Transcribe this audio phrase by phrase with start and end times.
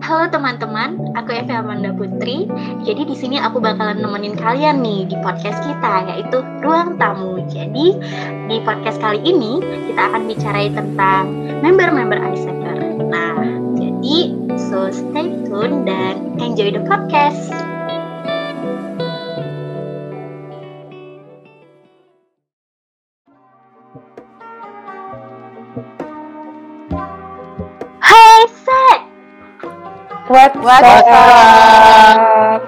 [0.00, 2.48] Halo teman-teman, aku Eva Amanda Putri.
[2.80, 7.44] Jadi di sini aku bakalan nemenin kalian nih di podcast kita yaitu Ruang Tamu.
[7.52, 7.92] Jadi
[8.48, 11.24] di podcast kali ini kita akan bicara tentang
[11.60, 13.04] member-member Icebreaker.
[13.12, 13.36] Nah,
[13.76, 17.71] jadi so stay tune dan enjoy the podcast.
[30.32, 32.64] What What's up?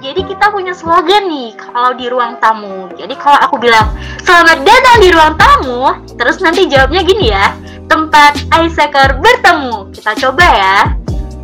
[0.00, 2.88] Jadi kita punya slogan nih kalau di ruang tamu.
[2.96, 3.92] Jadi kalau aku bilang
[4.24, 7.52] selamat datang di ruang tamu, terus nanti jawabnya gini ya,
[7.84, 9.92] tempat Aiseker bertemu.
[9.92, 10.78] Kita coba ya.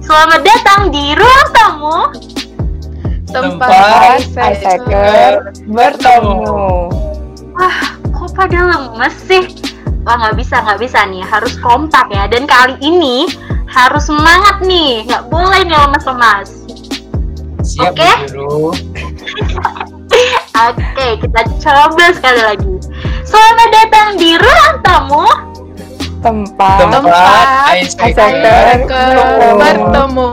[0.01, 2.09] Selamat datang di ruang tamu.
[3.29, 6.65] Tempat Icebreaker bertemu.
[7.61, 9.53] Wah, kok pada lemes sih?
[10.09, 12.25] Wah nggak bisa nggak bisa nih, harus kompak ya.
[12.25, 13.29] Dan kali ini
[13.69, 16.49] harus semangat nih, nggak boleh nih lemas-lemas.
[17.63, 18.13] Siap Oke.
[20.59, 22.75] Oke, kita coba sekali lagi.
[23.23, 25.27] Selamat datang di ruang tamu.
[26.19, 27.47] Tempat Tempat
[27.79, 28.83] Icebreaker
[29.55, 30.31] bertemu.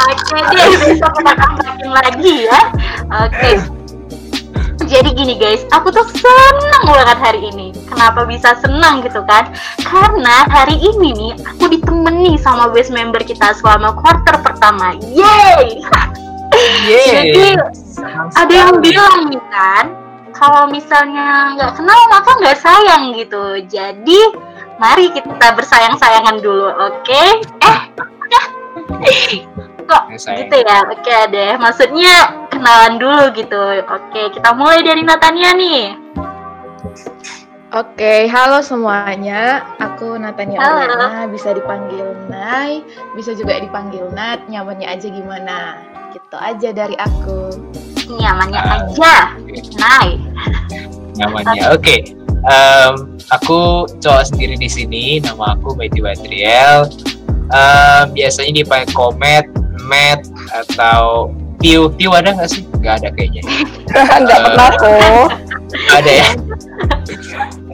[0.00, 2.60] Oke deh, bisa kita kompakin lagi ya.
[3.26, 3.79] Oke.
[4.90, 7.70] Jadi gini guys, aku tuh senang banget hari ini.
[7.86, 9.46] Kenapa bisa senang gitu kan?
[9.86, 14.98] Karena hari ini nih aku ditemani sama best member kita selama quarter pertama.
[14.98, 15.78] Yeay!
[17.06, 17.54] Jadi
[18.34, 19.94] ada yang bilang nih kan,
[20.34, 23.62] kalau misalnya nggak kenal maka nggak sayang gitu.
[23.70, 24.18] Jadi
[24.82, 27.22] mari kita bersayang-sayangan dulu, oke?
[27.62, 27.78] Eh,
[29.86, 30.78] kok gitu ya?
[30.90, 33.60] Oke deh, maksudnya kenalan dulu gitu.
[33.88, 35.96] Oke, kita mulai dari Natania nih.
[37.70, 39.62] Oke, halo semuanya.
[39.80, 40.84] Aku Natania Halo.
[40.84, 42.82] Oriana, bisa dipanggil Nay,
[43.16, 45.78] bisa juga dipanggil Nat, nyamannya aja gimana?
[46.12, 47.54] Gitu aja dari aku.
[48.10, 48.76] Nyamannya Ah.
[48.84, 49.14] aja.
[49.80, 50.20] Nay.
[51.20, 51.76] namanya.
[51.76, 52.16] Oke.
[52.48, 52.92] Em,
[53.28, 55.20] aku cowok sendiri di sini.
[55.20, 56.88] Nama aku Betty Badriel.
[57.52, 59.44] Em, biasanya dipanggil Komet,
[59.84, 61.28] Met, atau
[61.60, 61.92] Tiu.
[61.94, 62.64] Tiu ada nggak sih?
[62.80, 63.42] Nggak ada kayaknya.
[64.20, 65.28] Enggak pernah kok.
[65.92, 66.28] Ada ya?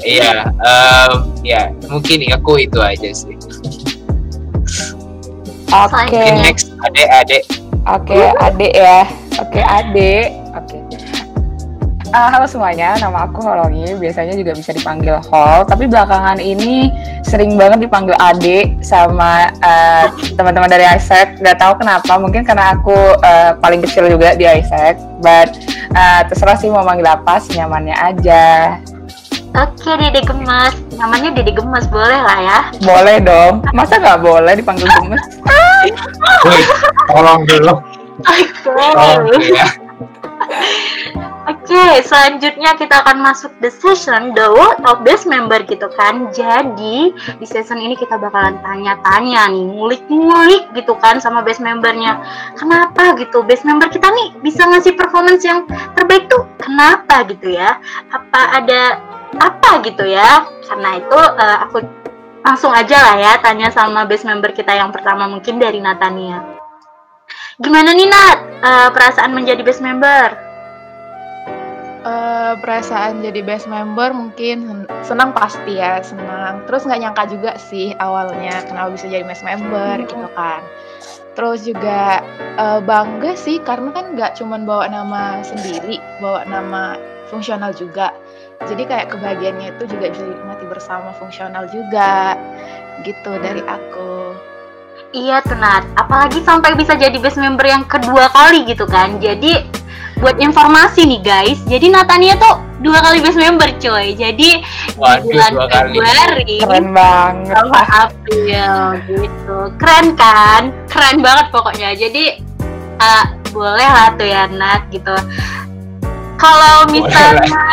[0.05, 0.33] Iya.
[0.53, 3.35] em, ya mungkin aku itu aja sih.
[5.71, 6.15] Oke.
[6.15, 7.43] Mungkin next adek-adek.
[7.87, 9.07] Oke, Adek ya.
[9.39, 10.46] Oke, Adek.
[12.17, 12.25] Oke.
[12.25, 13.93] Ah, halo semuanya, nama aku Holongi.
[14.01, 16.89] Biasanya juga bisa dipanggil Hol, tapi belakangan ini
[17.21, 21.37] sering banget dipanggil Ade sama eh, teman-teman dari Isaac.
[21.45, 24.97] Gak tahu kenapa, mungkin karena aku eh, paling kecil juga di Isaac.
[25.21, 25.61] But
[25.93, 28.81] eh, terserah sih mau manggil apa, senyamannya aja.
[29.53, 30.73] Oke, Dede Gemes.
[30.97, 32.59] Namanya Dede Gemes, boleh lah ya.
[32.81, 33.61] Boleh dong.
[33.77, 35.21] Masa nggak boleh dipanggil gemes?
[35.45, 36.65] Woi,
[37.13, 37.77] tolong dulu.
[38.65, 39.69] Tolong dulu ya.
[41.47, 44.51] Oke, selanjutnya kita akan masuk the session the
[44.83, 46.27] of best member gitu kan.
[46.35, 52.19] Jadi di season ini kita bakalan tanya-tanya nih, ngulik-ngulik gitu kan sama best membernya.
[52.59, 53.47] Kenapa gitu?
[53.47, 57.79] Best member kita nih bisa ngasih performance yang terbaik tuh kenapa gitu ya?
[58.11, 58.99] Apa ada
[59.39, 60.51] apa gitu ya?
[60.67, 61.79] Karena itu eh, aku
[62.43, 66.43] langsung aja lah ya tanya sama best member kita yang pertama mungkin dari Natania.
[67.63, 68.39] Gimana nih Nat?
[68.67, 70.46] Eh, perasaan menjadi best member?
[72.47, 76.63] Eh, perasaan jadi best member mungkin sen- senang pasti ya, senang.
[76.71, 80.63] Terus nggak nyangka juga sih awalnya kenapa bisa jadi best member gitu kan.
[81.35, 82.23] Terus juga
[82.55, 86.95] eh, bangga sih karena kan nggak cuman bawa nama sendiri, bawa nama
[87.35, 88.15] fungsional juga.
[88.63, 92.39] Jadi kayak kebahagiaannya itu juga bisa dinikmati bersama fungsional juga.
[93.03, 94.39] Gitu dari aku.
[95.11, 99.19] Iya tuh Nat, apalagi sampai bisa jadi best member yang kedua kali gitu kan.
[99.19, 99.67] Jadi
[100.17, 104.17] buat informasi nih guys, jadi Natania tuh dua kali best member coy.
[104.17, 104.65] Jadi
[104.97, 105.97] Waduh, di bulan dua kali.
[105.97, 107.53] Februari Keren banget.
[107.53, 108.75] sama April
[109.05, 109.57] gitu.
[109.77, 110.63] Keren kan?
[110.89, 111.93] Keren banget pokoknya.
[111.97, 112.41] Jadi
[112.97, 115.17] eh, boleh lah tuh ya Nat gitu.
[116.37, 117.65] Kalau misalnya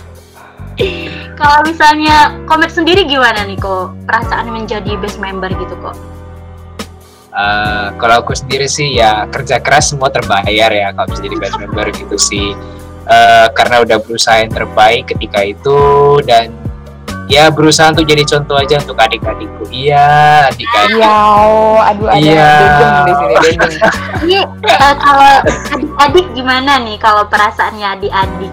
[1.40, 5.94] kalau misalnya komet sendiri gimana nih kok perasaan menjadi best member gitu kok?
[7.30, 11.56] Eh, kalau aku sendiri sih ya kerja keras semua terbayar ya kalau bisa jadi best
[11.62, 12.50] member gitu sih
[13.06, 15.78] Eh, karena udah berusaha yang terbaik ketika itu
[16.22, 16.54] dan
[17.26, 21.10] ya berusaha untuk jadi contoh aja untuk adik-adikku iya adik-adik Iya,
[21.42, 22.50] oh, aduh ada Iya.
[23.02, 23.50] di sini.
[24.26, 25.32] Ini eh, kalau
[25.74, 28.52] adik-adik gimana nih kalau perasaannya adik-adik?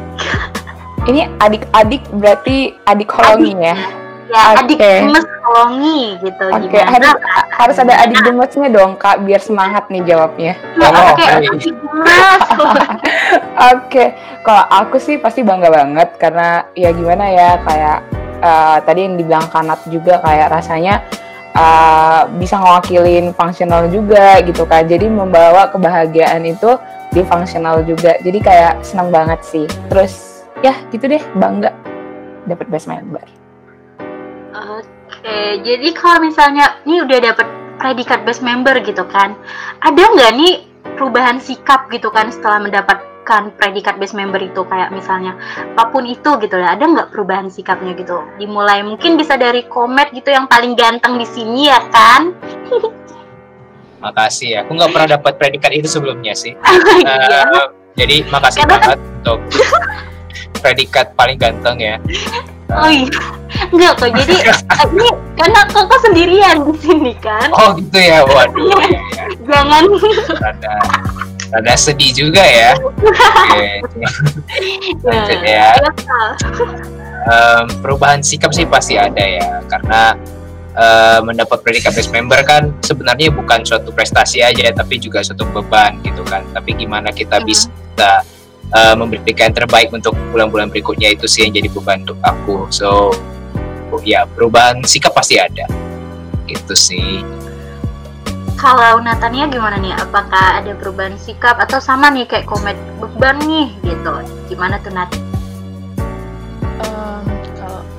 [1.05, 3.77] Ini adik-adik berarti adik koloni ya?
[4.27, 4.59] Ya, Oke.
[4.59, 6.45] adik gemes Holongi gitu.
[6.51, 6.91] Oke, Gimana?
[6.91, 7.11] harus
[7.55, 10.53] harus ada adik gemesnya dong kak, biar semangat nih jawabnya.
[10.75, 12.41] Ya, Oh, oke, adik gemes.
[13.73, 14.03] Oke,
[14.43, 17.97] kalau aku sih pasti bangga banget karena ya gimana ya kayak
[18.39, 21.01] eh, tadi yang dibilang kanat juga kayak rasanya
[21.55, 24.83] eh, bisa ngewakilin fungsional juga gitu kan.
[24.85, 26.75] Jadi membawa kebahagiaan itu
[27.11, 28.19] di fungsional juga.
[28.19, 29.65] Jadi kayak senang banget sih.
[29.87, 31.71] Terus ya gitu deh bangga
[32.45, 33.36] dapat best member.
[34.57, 39.37] Oke, jadi kalau misalnya ini udah dapet predikat best member gitu kan,
[39.79, 40.53] ada nggak nih
[40.97, 45.37] perubahan sikap gitu kan setelah mendapatkan predikat best member itu kayak misalnya
[45.77, 48.17] apa pun itu gitu ya, ada nggak perubahan sikapnya gitu?
[48.41, 52.33] Dimulai mungkin bisa dari komet gitu yang paling ganteng di sini ya kan?
[54.03, 54.59] Makasih ya.
[54.65, 56.53] Aku nggak pernah dapat predikat itu sebelumnya sih.
[56.97, 57.45] Iya.
[57.45, 57.67] Eh,
[57.97, 59.39] jadi makasih Karena kan- banget untuk
[60.65, 61.97] predikat paling ganteng ya.
[62.67, 63.07] Oh iya,
[63.71, 64.09] enggak kok.
[64.11, 64.35] Jadi
[64.91, 68.21] ini karena kakak sendirian di sini kan, Oh gitu ya.
[68.21, 68.75] Waduh.
[68.83, 69.25] ya, ya.
[69.47, 69.83] jangan
[70.35, 70.75] Rada,
[71.51, 72.75] rada sedih juga ya.
[72.75, 73.67] Oke.
[75.07, 75.71] Lanjut ya.
[77.27, 80.15] Em, perubahan sikap sih pasti ada ya karena
[80.73, 85.99] eh, mendapat predikat best member kan sebenarnya bukan suatu prestasi aja tapi juga suatu beban
[86.03, 87.45] gitu kan tapi gimana kita Mhm.
[87.45, 88.23] bisa
[88.75, 93.13] eh, memberikan yang terbaik untuk bulan-bulan berikutnya itu sih yang jadi beban untuk aku so
[94.03, 95.65] ya perubahan sikap pasti ada
[96.47, 97.23] itu sih
[98.57, 99.93] Kalau Natania gimana nih?
[99.93, 104.09] Apakah ada perubahan sikap atau sama nih kayak komet beban nih gitu?
[104.49, 105.13] Gimana tuh Nat?
[106.81, 107.21] Kalau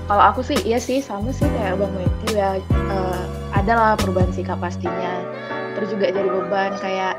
[0.09, 3.23] kalau aku sih iya sih sama sih kayak bang Matthew ya eh,
[3.53, 5.21] ada lah perubahan sikap pastinya
[5.77, 7.15] terus juga jadi beban kayak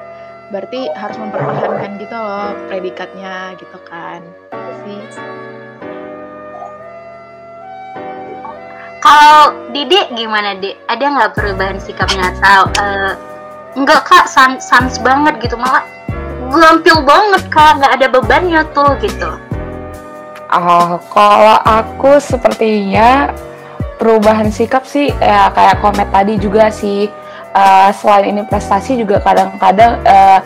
[0.50, 5.02] berarti harus mempertahankan gitu loh predikatnya gitu kan Itu sih
[9.00, 10.76] Kalau Didi gimana Dik?
[10.92, 13.14] Ada nggak perubahan sikapnya atau eh,
[13.80, 15.88] enggak kak sans, sans banget gitu malah
[16.52, 19.40] gampil banget kak nggak ada bebannya tuh gitu.
[20.52, 23.32] Oh, kalau aku sepertinya
[24.02, 27.08] perubahan sikap sih ya kayak komet tadi juga sih.
[27.50, 30.40] Eh, selain ini prestasi juga kadang-kadang eh,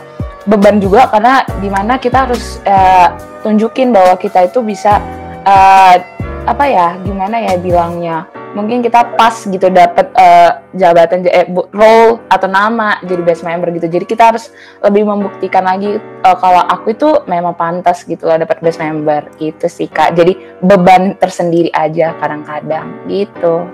[0.47, 3.11] beban juga karena di mana kita harus eh,
[3.43, 5.03] tunjukin bahwa kita itu bisa
[5.43, 5.99] eh,
[6.47, 11.43] apa ya gimana ya bilangnya mungkin kita pas gitu dapet eh, jabatan eh,
[11.75, 13.91] role atau nama jadi best member gitu.
[13.91, 18.63] Jadi kita harus lebih membuktikan lagi eh, kalau aku itu memang pantas gitu loh dapat
[18.63, 19.27] best member.
[19.35, 20.15] Gitu sih kak.
[20.15, 23.67] Jadi beban tersendiri aja kadang-kadang gitu.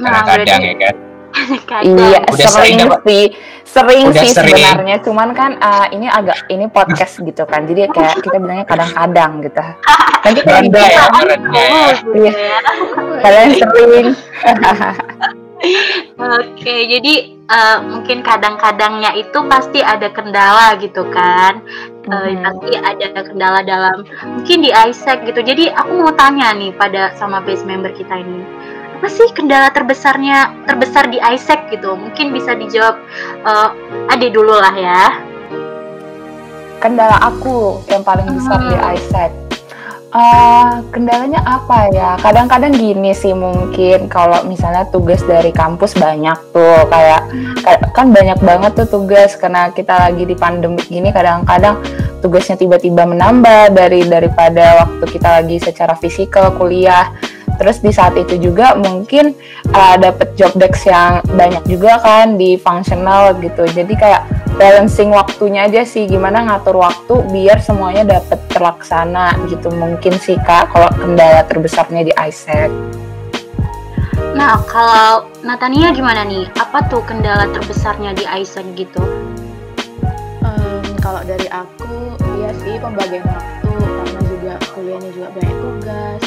[0.00, 1.05] Nah, kadang-kadang ya kan
[1.64, 1.96] kadang.
[1.96, 3.24] iya Udah sering sering sih
[3.66, 4.56] sering Udah sih sering.
[4.56, 9.44] sebenarnya cuman kan eh, ini agak ini podcast gitu kan jadi kayak kita bilangnya kadang-kadang
[9.44, 9.62] gitu
[10.24, 11.06] nanti kalau Rendah ya, ya.
[11.70, 12.32] Oh, gitu ya.
[13.20, 14.06] kalian sering
[16.16, 21.64] Oke, jadi eh, mungkin kadang-kadangnya itu pasti ada kendala gitu kan.
[22.06, 22.44] Eh, Mhm.
[22.44, 25.40] Pasti ada kendala dalam mungkin di Isaac gitu.
[25.40, 28.44] Jadi aku mau tanya nih pada sama base member kita ini.
[28.96, 31.92] Apa sih kendala terbesarnya terbesar di Isaac gitu?
[31.94, 32.96] Mungkin bisa dijawab
[33.44, 33.68] eh
[34.08, 35.02] Ade dulu lah ya.
[36.76, 38.92] kendala aku yang paling besar di Hmm.
[38.94, 39.32] Isaac
[40.16, 42.16] Eh, kendalanya apa ya?
[42.16, 47.20] Kadang-kadang gini sih mungkin kalau misalnya tugas dari kampus banyak tuh kayak
[47.60, 51.84] ka- kan banyak banget tuh tugas karena kita lagi di pandemi gini kadang-kadang
[52.24, 57.12] tugasnya tiba-tiba menambah dari daripada waktu kita lagi secara fisikal kuliah.
[57.56, 59.32] Terus di saat itu juga mungkin
[59.72, 63.64] uh, dapet job desk yang banyak juga kan di functional gitu.
[63.66, 64.22] Jadi kayak
[64.56, 70.72] balancing waktunya aja sih gimana ngatur waktu biar semuanya dapet terlaksana gitu mungkin sih kak
[70.72, 72.72] kalau kendala terbesarnya di ISEC
[74.36, 76.44] Nah, kalau Natania gimana nih?
[76.60, 79.00] Apa tuh kendala terbesarnya di Isaac gitu?
[80.44, 86.22] Em, kalau dari aku iya sih pembagian waktu karena juga kuliahnya juga banyak tugas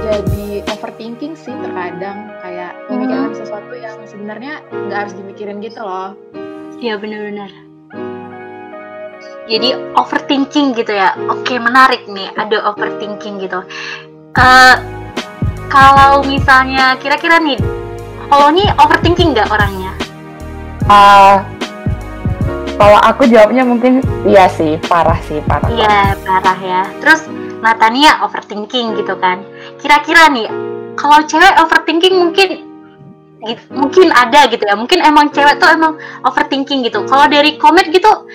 [0.00, 6.16] jadi overthinking sih terkadang kayak memikirkan sesuatu yang sebenarnya nggak harus dimikirin gitu loh
[6.80, 7.52] Iya benar-benar.
[9.44, 9.68] Jadi
[10.00, 11.12] overthinking gitu ya.
[11.28, 13.60] Oke menarik nih ada overthinking gitu.
[14.32, 14.76] Eh
[15.68, 17.60] kalau misalnya kira-kira nih,
[18.32, 19.92] kalau nih overthinking nggak orangnya?
[20.88, 21.44] Ah,
[22.80, 26.82] kalau aku jawabnya mungkin iya sih parah sih parah Iya parah ya.
[27.04, 27.28] Terus
[27.60, 29.44] Natania overthinking gitu kan.
[29.80, 30.48] Kira-kira nih,
[30.96, 32.48] kalau cewek overthinking mungkin
[33.40, 34.76] gitu, mungkin ada gitu ya.
[34.76, 35.96] Mungkin emang cewek tuh emang
[36.28, 37.04] overthinking gitu.
[37.08, 38.28] Kalau dari komet gitu,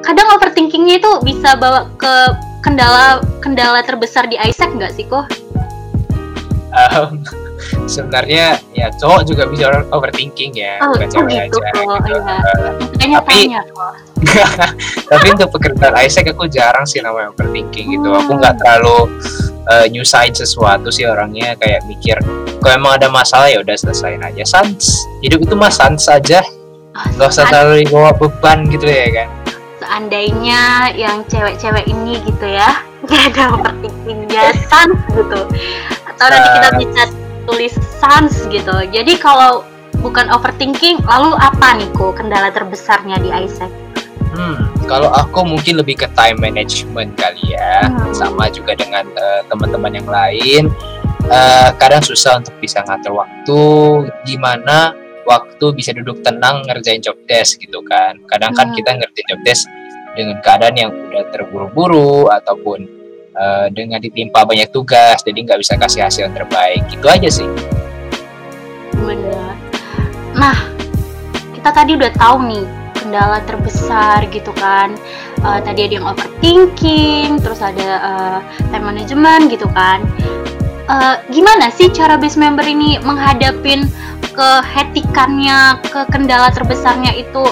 [0.00, 2.12] kadang overthinkingnya itu bisa bawa ke
[2.64, 5.28] kendala kendala terbesar di Isaac nggak sih kok?
[6.72, 7.20] Em,
[7.88, 12.12] sebenarnya ya cowok juga bisa overthinking ya Oh, bukan oh cewek gitu aja gitu.
[12.14, 12.36] iya.
[13.00, 13.48] Eh, Makanya Tapi-
[15.10, 18.08] tapi untuk pekerjaan Isaac aku jarang sih namanya overthinking gitu.
[18.10, 18.40] Aku Hmm.
[18.40, 19.08] nggak terlalu
[19.64, 22.18] uh, nyusahin sesuatu sih orangnya kayak mikir
[22.58, 24.42] kalau emang ada masalah ya udah selesaiin aja.
[24.44, 24.76] Sans
[25.18, 26.42] hidup itu mah sans saja
[26.90, 29.28] Ah, nggak usah terlalu dibawa beban gitu ya kan?
[29.78, 35.40] Seandainya yang cewek-cewek ini gitu ya nggak ada overthinkingnya sans gitu.
[36.04, 37.02] Atau nanti kita bisa
[37.48, 39.64] tulis sans gitu jadi kalau
[40.04, 43.72] bukan overthinking lalu apa nih kok kendala terbesarnya di Isaac
[44.28, 48.12] Hmm, kalau aku mungkin lebih ke time management kali ya, Hmm.
[48.14, 50.68] sama juga dengan eh, teman-teman yang lain.
[51.26, 53.60] Eh, kadang susah untuk bisa ngatur waktu,
[54.28, 54.94] gimana
[55.26, 58.20] waktu bisa duduk tenang ngerjain job desk gitu kan.
[58.30, 58.76] Kadang kan Hmm.
[58.76, 59.64] kita ngerjain job desk
[60.14, 62.84] dengan keadaan yang udah terburu-buru ataupun
[63.38, 66.82] eh, dengan ditimpa banyak tugas, jadi nggak bisa kasih hasil yang terbaik.
[66.90, 67.48] Gitu aja sih.
[68.98, 69.54] bener.
[70.34, 70.58] Nah
[71.54, 72.66] kita tadi udah tahu nih
[72.98, 74.98] kendala terbesar gitu kan.
[75.38, 78.38] Eh, tadi ada yang overthinking terus ada eh,
[78.74, 80.02] time management gitu kan.
[80.88, 83.86] Eh, gimana sih cara base member ini menghadapin
[84.32, 87.44] kehetikannya ke kendala terbesarnya itu?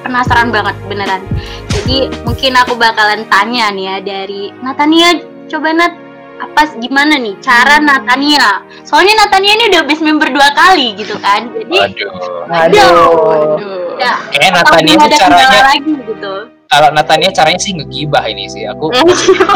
[0.00, 1.20] Penasaran banget beneran.
[1.68, 5.94] Jadi mungkin aku bakalan tanya nih ya dari Natania coba Nat
[6.38, 11.50] apa gimana nih cara Natania soalnya Natania ini udah base member dua kali gitu kan
[11.50, 12.12] jadi Waduh.
[12.46, 13.98] Aduh.
[13.98, 16.34] ya Kayaknya Natania itu caranya lagi gitu
[16.68, 18.68] kalau Natania caranya sih ngegibah ini sih.
[18.68, 18.92] Aku.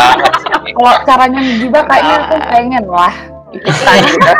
[0.80, 3.12] Kalau caranya juga kayaknya aku pengen lah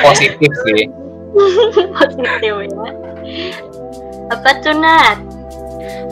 [0.00, 0.88] positif sih.
[2.00, 2.84] positif ya
[4.28, 5.18] apa tuh Nat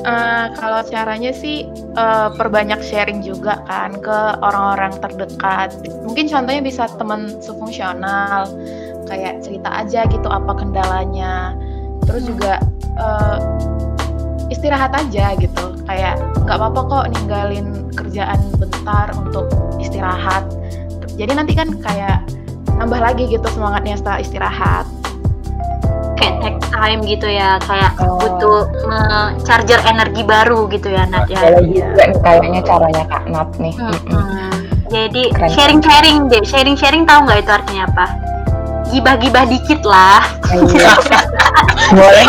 [0.06, 1.66] Eh, kalau caranya sih
[1.98, 5.74] eh, perbanyak sharing juga kan ke orang-orang terdekat.
[6.06, 8.46] Mungkin contohnya bisa teman sefungsional,
[9.10, 11.58] kayak cerita aja gitu apa kendalanya.
[12.06, 12.62] Terus juga
[12.96, 13.38] eh,
[14.52, 15.74] istirahat aja gitu.
[15.86, 19.50] Kayak nggak apa-apa kok ninggalin kerjaan bentar untuk
[19.82, 20.46] istirahat.
[21.16, 22.22] Jadi nanti kan kayak
[22.76, 24.86] nambah lagi gitu semangatnya setelah istirahat.
[26.16, 28.16] Kayak take time gitu ya kayak Oh.
[28.18, 28.60] butuh
[29.42, 31.82] charger energi baru gitu ya Nat ya Kalau nih
[32.18, 33.74] kayaknya caranya Kak Nat nih.
[33.74, 34.10] Mm-mm.
[34.10, 34.52] Mm-mm.
[34.86, 35.50] jadi Keren.
[35.50, 38.06] sharing sharing deh sharing sharing tahu nggak itu artinya apa
[38.86, 40.94] gibah-gibah dikit lah Iya.
[41.90, 42.26] Boleh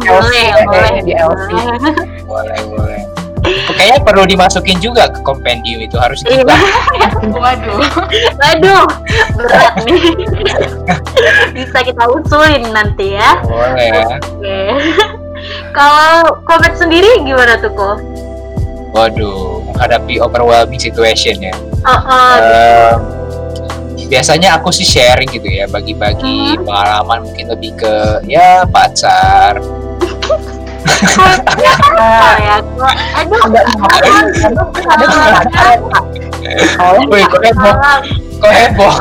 [0.00, 0.48] boleh
[1.04, 1.92] LC, boleh.
[2.24, 2.97] Boleh, boleh.
[3.78, 6.42] Kayaknya perlu dimasukin juga ke kompendium itu harus Iya.
[6.42, 6.58] gibah.
[7.38, 7.78] Waduh.
[8.36, 8.84] Waduh,
[9.38, 10.18] berat nih.
[11.56, 13.38] Bisa kita usulin nanti ya.
[13.40, 14.18] Boleh.
[14.18, 14.60] Oke.
[15.70, 18.02] Kalau Komet sendiri gimana tuh kok?
[18.90, 21.54] Waduh, menghadapi overwhelming situation ya.
[21.86, 22.98] Oh, oh, Ehm,
[24.08, 26.66] biasanya aku sih sharing gitu ya, bagi-bagi Hmm.
[26.66, 27.94] pengalaman mungkin lebih ke
[28.26, 29.62] ya pacar.
[31.98, 32.22] oh.
[33.18, 35.10] Aduh,
[36.78, 37.74] Oh, kok heboh?
[38.42, 38.94] heboh?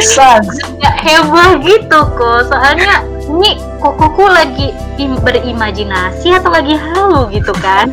[0.00, 0.46] sans.
[0.78, 2.40] Nggak heboh gitu kok.
[2.46, 7.90] Soalnya ini kokoku lagi im- berimajinasi atau lagi halu gitu kan?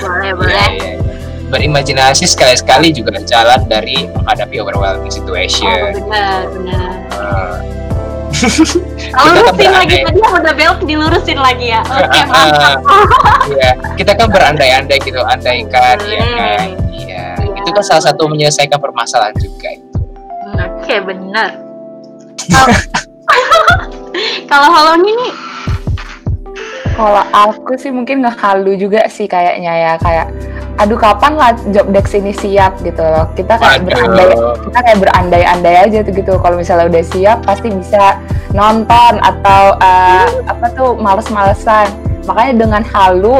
[0.00, 0.68] Boleh, boleh.
[1.44, 5.92] Berimajinasi sekali-sekali juga jalan dari menghadapi overwhelming Oh, situation.
[6.00, 6.90] benar, benar.
[7.12, 7.83] Kita kan
[9.14, 11.80] lurusin lagi tadi yang udah belok dilurusin lagi ya.
[11.94, 12.78] Oke, Ah, mantap.
[13.46, 16.18] Iya, kita kan berandai-andai gitu, andaikan, ya Boleh.
[16.18, 16.68] kan.
[16.90, 17.58] Iya, Iya.
[17.62, 19.98] itu kan salah satu menyelesaikan permasalahan juga itu.
[20.54, 21.50] Oke, benar.
[22.44, 22.82] Kalau-
[24.50, 25.32] Kalau nih,
[26.94, 30.30] Kalau aku sih mungkin nggak halu juga sih kayaknya ya kayak
[30.76, 33.30] aduh kapan lah job desk ini siap gitu loh.
[33.32, 34.28] Kita kayak berandai
[34.60, 36.32] kita kayak berandai-andai aja tuh gitu.
[36.36, 38.18] Kalau misalnya udah siap pasti bisa
[38.50, 41.88] nonton atau eh, apa tuh males-malesan.
[42.24, 43.38] Makanya dengan halu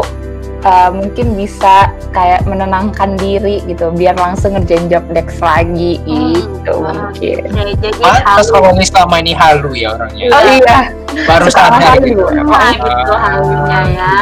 [0.61, 6.33] eh, mungkin bisa kayak menenangkan diri gitu biar langsung ngerjain job desk lagi Hmm.
[6.33, 7.37] gitu mungkin.
[7.45, 8.55] oke, jadi Pantas halu.
[8.55, 10.27] kalau selama ini halu ya orangnya.
[10.31, 10.79] Oh iya,
[11.27, 12.07] Baru sadar halu.
[12.07, 12.25] gitu.
[12.45, 14.15] Nah, gitu halunya ya.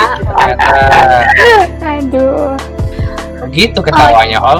[1.94, 2.56] Aduh.
[3.42, 4.58] Begitu ketawanya, Hol.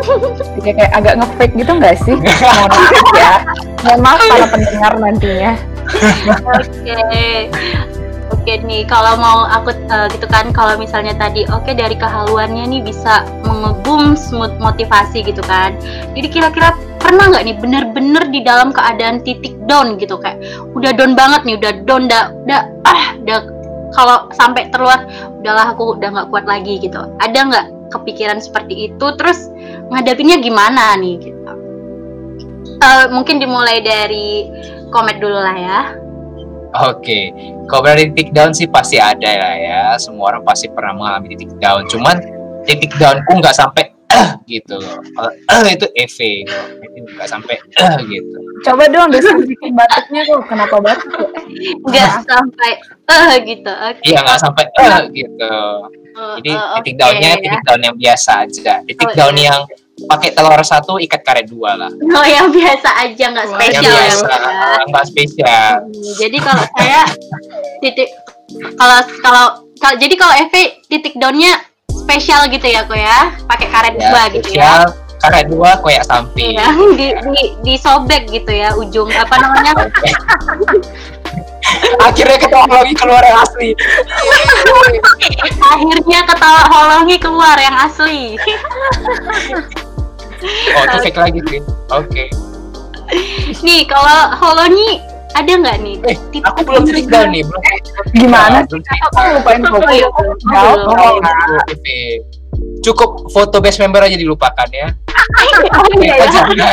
[0.60, 2.14] Jadi kayak agak nge-fake gitu nggak sih?
[2.14, 3.32] Mohon maaf ya.
[3.82, 5.52] Mohon maaf para pendengar nantinya.
[6.54, 7.00] Oke.
[8.30, 12.80] Oke nih, kalau mau aku eh, gitu kan, kalau misalnya tadi oke dari kehaluannya nih
[12.80, 15.74] bisa mengebum smooth motivasi gitu kan.
[16.14, 16.72] Jadi kira-kira
[17.02, 20.38] pernah nggak nih bener-bener di dalam keadaan titik down gitu kayak
[20.78, 23.38] udah down banget nih, udah down, udah, udah ah, udah
[23.92, 25.04] kalau sampai terluar
[25.42, 27.02] udahlah aku udah nggak kuat lagi gitu.
[27.18, 29.06] Ada nggak kepikiran seperti itu?
[29.18, 29.50] Terus
[29.90, 31.52] ngadapinnya gimana nih gitu.
[32.80, 34.48] Eh, mungkin dimulai dari
[34.88, 35.80] komet dulu lah ya.
[36.70, 37.34] Oke,
[37.66, 39.82] kalau berarti titik down sih pasti ada lah ya.
[39.98, 41.82] Semua orang pasti pernah mengalami titik down.
[41.90, 42.16] Cuman
[42.62, 45.02] titik downku nggak sampai eh gitu loh.
[45.50, 46.18] Eh itu EV,
[46.82, 48.38] itu nggak sampai eh gitu.
[48.66, 51.28] Coba dong deskripsi batuknya kok kenapa batuk
[51.90, 52.06] ya?
[52.06, 52.70] Nggak sampai
[53.10, 53.72] eh gitu.
[54.06, 55.54] Iya nggak sampai eh gitu.
[56.12, 57.38] Oh, Jadi oh, titik oke, downnya ya.
[57.38, 58.74] titik down yang biasa aja.
[58.82, 59.44] Titik Oh, down iya.
[59.46, 59.60] yang
[60.02, 61.90] pakai telur satu ikat karet dua lah.
[61.92, 64.00] Oh yang biasa aja nggak Yang Yang spesial ya.
[64.00, 64.80] biasa, ya.
[64.86, 65.70] nggak spesial.
[65.76, 67.00] Hmm, Jadi kalau saya
[67.78, 68.08] titik
[68.74, 69.44] kalau kalau
[69.76, 70.54] kalau jadi kalau EV
[70.86, 71.52] titik downnya
[71.86, 74.72] spesial gitu ya kok ya, pakai karet Ya, dua gitu ya.
[75.20, 76.56] karet dua koyak samping.
[76.56, 79.72] Iya, di, di disobek gitu ya ujung apa namanya
[82.00, 83.70] Akhirnya ketawa lagi keluar yang asli.
[85.60, 88.34] akhirnya ketawa holongi keluar yang asli
[90.76, 91.60] Oh itu fake lagi sih.
[91.92, 92.24] Oke.
[93.60, 95.02] nih kalau holongi
[95.34, 97.62] ada nggak nih Eh, aku belum down nih, belum.
[98.16, 98.64] Gimana?
[98.64, 99.94] Aku lupain foto.
[102.80, 104.88] Cukup foto best member aja dilupakan ya.
[106.00, 106.72] iya ya.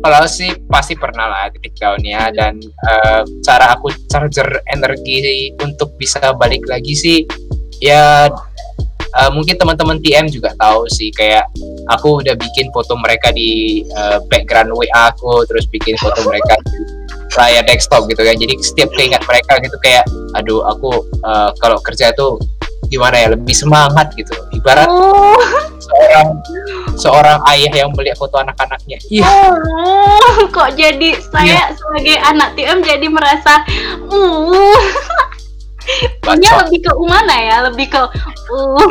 [0.00, 6.32] Kalau sih pasti pernah lah titik downnya dan em, cara aku charger energi untuk bisa
[6.40, 7.18] balik lagi sih
[7.84, 8.32] ya
[9.10, 11.44] eh, mungkin teman-teman TM juga tahu sih kayak
[11.92, 16.80] aku udah bikin foto mereka di eh, background WA aku terus bikin foto mereka di
[17.36, 18.34] layar desktop gitu kan.
[18.40, 22.40] Jadi setiap keingat mereka gitu kayak aduh aku eh, kalau kerja itu
[22.90, 24.34] gimana ya lebih semangat gitu.
[24.50, 25.38] Ibarat Oh,
[25.78, 26.28] seorang
[26.98, 28.98] seorang ayah yang melihat foto anak-anaknya.
[29.08, 33.62] Iya oh, kok jadi saya sebagai anak TM jadi merasa
[34.10, 34.78] uh.
[36.22, 36.70] Bacot.
[36.70, 37.56] Lebih ke mana ya?
[37.70, 38.88] Lebih ke uh.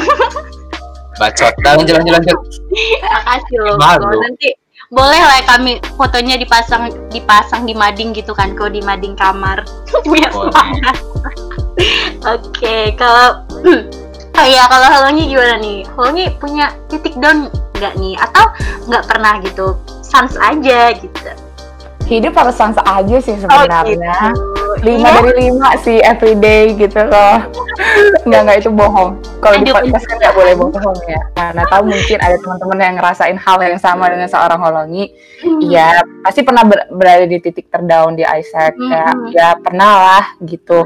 [1.19, 2.21] Bacot jalan jalan jalan
[3.03, 3.75] makasih loh.
[4.23, 4.55] Nanti
[4.89, 9.61] boleh lah kami fotonya dipasang dipasang di mading gitu kan kok di mading kamar.
[10.09, 10.97] Biar semangat
[12.23, 13.43] oke kalau
[14.39, 15.83] oh ya kalau Holongi gimana nih?
[15.93, 18.15] Holongi punya titik down nggak nih?
[18.19, 18.45] Atau
[18.87, 19.75] nggak pernah gitu?
[20.05, 21.48] Sans aja gitu
[22.09, 24.33] Hidup harus sansa aja sih oh sebenarnya.
[24.33, 25.19] gitu lima Iya.
[25.19, 27.43] dari lima sih everyday gitu loh
[28.21, 32.17] nggak nggak itu bohong kalau di podcast kan nggak boleh bohong ya karena tahu mungkin
[32.17, 35.55] ada teman-teman yang ngerasain hal yang sama dengan seorang holongi Hmm.
[35.61, 35.87] Iya,
[36.19, 39.31] pasti pernah ber- berada di titik terdown di Isaac ya, Mhm.
[39.31, 40.83] ya pernah lah gitu.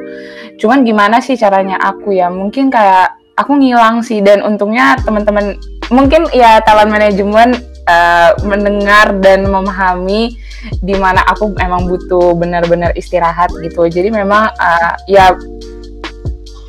[0.56, 2.30] Cuman gimana sih caranya aku ya?
[2.30, 5.58] Mungkin kayak aku ngilang sih dan untungnya teman-teman
[5.92, 10.38] mungkin ya talent manajemen eh, mendengar dan memahami
[10.80, 13.88] di mana aku emang butuh benar-benar istirahat gitu.
[13.88, 15.36] Jadi memang eh, ya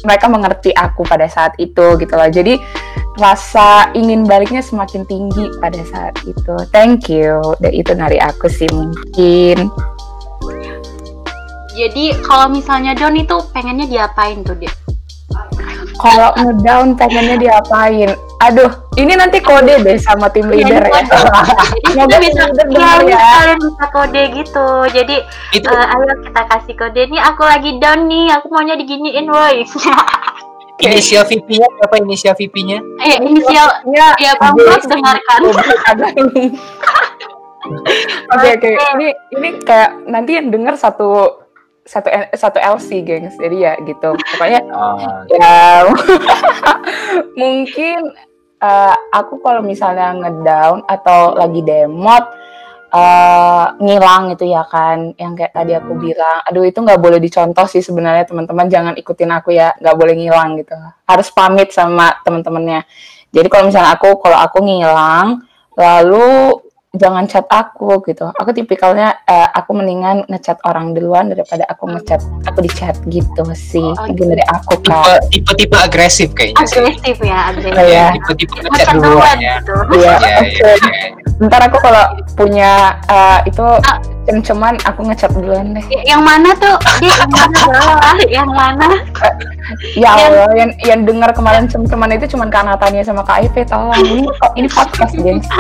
[0.05, 2.29] mereka mengerti aku pada saat itu gitu loh.
[2.29, 2.59] Jadi
[3.15, 6.55] rasa ingin baliknya semakin tinggi pada saat itu.
[6.75, 7.39] Thank you.
[7.63, 9.71] Dan itu dari aku sih mungkin.
[11.75, 14.71] jadi kalau misalnya down itu pengennya diapain tuh dia
[15.99, 18.11] Kalau ngedown pengennya diapain?
[18.43, 21.01] Aduh, ini nanti kode deh sama tim leader ya.
[21.07, 23.19] Jadi kita Semoga bisa ya, dengar ya.
[23.19, 24.69] kalian bisa kode gitu.
[24.91, 25.17] Jadi
[25.55, 29.65] itu eh, ayo kita kasih kode nih aku lagi down nih, aku maunya diginiin woi.
[30.83, 35.41] inisial VP-nya apa inisial VP-nya eh inisial Ya, ya Bang dengarkan.
[38.35, 38.71] Oke oke.
[38.77, 39.07] Ini
[39.41, 41.44] ini kayak nanti yang denger satu
[41.85, 43.37] satu satu LC gengs.
[43.37, 44.17] Jadi ya gitu.
[44.17, 45.85] Pokoknya Ah, ya
[47.41, 48.01] mungkin
[48.59, 52.25] eh, aku kalau misalnya ngedown atau lagi demot
[52.89, 56.41] eh, ngilang gitu ya kan yang kayak tadi aku bilang.
[56.49, 58.67] Aduh itu nggak boleh dicontoh sih sebenarnya teman-teman.
[58.73, 60.75] Jangan ikutin aku ya nggak boleh ngilang gitu.
[61.05, 62.83] Harus pamit sama teman-temannya.
[63.35, 65.43] Jadi kalau misalnya aku kalau aku ngilang
[65.75, 66.63] lalu
[66.95, 72.19] jangan chat aku gitu aku tipikalnya eh, aku mendingan ngechat orang duluan daripada aku ngechat
[72.47, 76.65] aku di chat gitu sih Oh, itu dari aku tipe kak tipe tipe agresif kayaknya
[76.65, 77.75] sih agresif ya, agresif.
[77.75, 78.07] Oh, iya.
[78.15, 79.73] tipe tipe Ngechat duluan ya gitu.
[79.93, 80.25] Iya, oke.
[80.25, 81.09] iya, iya.
[81.43, 82.05] Ntar aku kalau
[82.35, 82.71] punya
[83.07, 83.99] eh, itu Ah.
[84.25, 85.85] cem-ceman aku ngechat duluan deh.
[85.91, 86.77] Ya, Yang mana tuh?
[87.03, 87.61] Dia yang mana?
[88.25, 88.89] Yang mana?
[89.93, 93.67] Ya Yang- Allah, yang yang dengar kemarin cem-ceman itu cuman Kak Natania sama Kak Ive
[93.67, 93.93] tolong.
[93.99, 94.25] Ini
[94.57, 95.45] ini podcast gengs.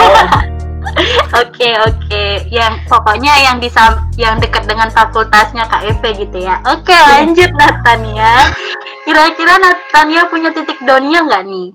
[1.42, 3.66] Oke oke, yang pokoknya yang di
[4.14, 6.62] yang dekat dengan fakultasnya KFV gitu ya.
[6.68, 8.54] Oke lanjut Natania.
[9.02, 11.68] Kira-kira Natania punya titik downnya nggak nih?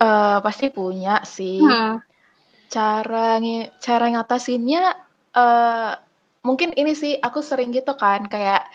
[0.00, 1.62] Eh, pasti punya sih.
[1.62, 2.02] Hmm.
[2.70, 3.38] Cara
[3.82, 4.82] cara ngatasinnya
[5.30, 5.92] eh
[6.42, 8.66] mungkin ini sih aku sering gitu kan kayak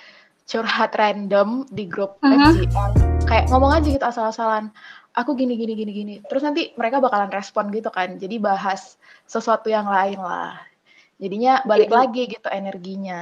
[0.45, 2.69] curhat random di grup Mhm.
[2.69, 2.89] FGL
[3.25, 4.69] kayak ngomong aja gitu asal-asalan
[5.15, 9.71] aku gini gini gini gini terus nanti mereka bakalan respon gitu kan jadi bahas sesuatu
[9.71, 10.59] yang lain lah
[11.17, 13.21] jadinya balik Jadi- lagi gitu energinya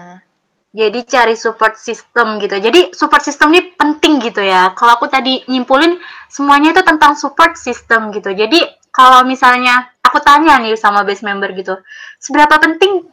[0.73, 2.57] Jadi cari support system gitu.
[2.57, 4.73] Jadi support system ini penting gitu ya.
[4.73, 6.01] Kalau aku tadi nyimpulin
[6.33, 8.33] semuanya itu tentang support system gitu.
[8.33, 8.57] Jadi
[8.89, 11.77] kalau misalnya aku tanya nih sama base member gitu,
[12.17, 13.05] seberapa penting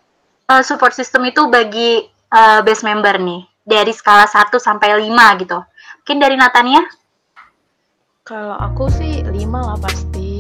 [0.48, 5.60] uh, support system itu bagi uh, base member nih dari skala 1 sampai 5 gitu.
[6.00, 6.80] Mungkin dari Natania?
[8.30, 10.38] Kalau aku sih lima lah pasti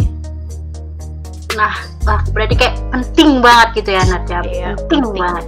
[1.58, 1.74] Nah,
[2.06, 4.38] wah, berarti kayak penting banget gitu ya Nat ya.
[4.46, 5.18] Iya, penting, penting.
[5.18, 5.46] banget.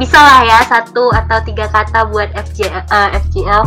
[0.00, 3.62] Bisa lah ya satu atau tiga kata buat FGL, eh, FGL.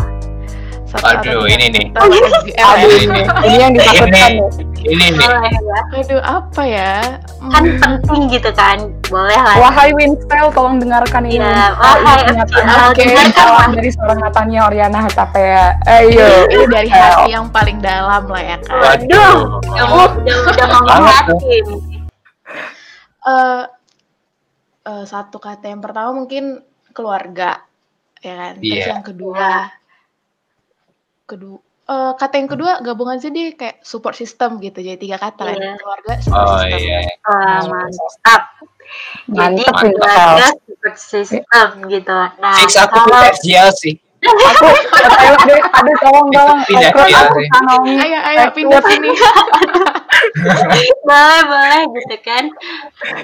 [0.89, 1.85] Satu Aduh, ini nih.
[1.93, 4.33] Aduh ini, ini yang ditakutkan nih.
[4.79, 5.21] Ini nih.
[5.21, 5.81] Ya.
[5.93, 6.93] Aduh, apa ya?
[7.39, 8.89] Kan Hmm, penting gitu kan.
[9.05, 9.55] Boleh lah.
[9.59, 11.37] Wahai Winstel, tolong dengarkan ini.
[11.37, 13.31] Ya, Winstel, wahai ini pernyataan FGL, Oke, dengarkan.
[13.37, 15.65] salam dari seorang Natania Oriana Hutapea.
[15.85, 16.27] Ayo.
[16.47, 18.73] ini dari hati yang paling dalam lah ya kan.
[18.75, 19.37] Waduh.
[19.61, 21.55] Udah, udah, udah ngomong hati.
[23.21, 23.63] Eh,
[24.85, 27.61] eh, satu kata yang pertama mungkin keluarga,
[28.19, 28.53] ya kan.
[28.57, 28.85] Terus Iya.
[28.89, 29.69] yang kedua,
[31.29, 34.81] kedua, eh, kata yang kedua gabung aja deh kayak support system gitu.
[34.81, 35.53] Jadi tiga kata kan.
[35.53, 35.73] Iya.
[35.77, 36.81] Keluarga, support Oh system.
[36.81, 36.99] iya.
[37.29, 38.43] Wah, mantap.
[39.29, 42.17] Jadi Mantap, keluarga support system gitu.
[42.41, 43.93] Nah, Fix aku kalau FGL sih.
[44.19, 44.67] Aku,
[45.23, 46.59] ayo deh, aduh tolong tolong.
[46.67, 47.39] Pindah, pindah, aku.
[47.55, 47.93] Sanomi.
[48.03, 49.09] Ayo, ayo pindah sini.
[51.07, 52.43] boleh boleh gitu kan.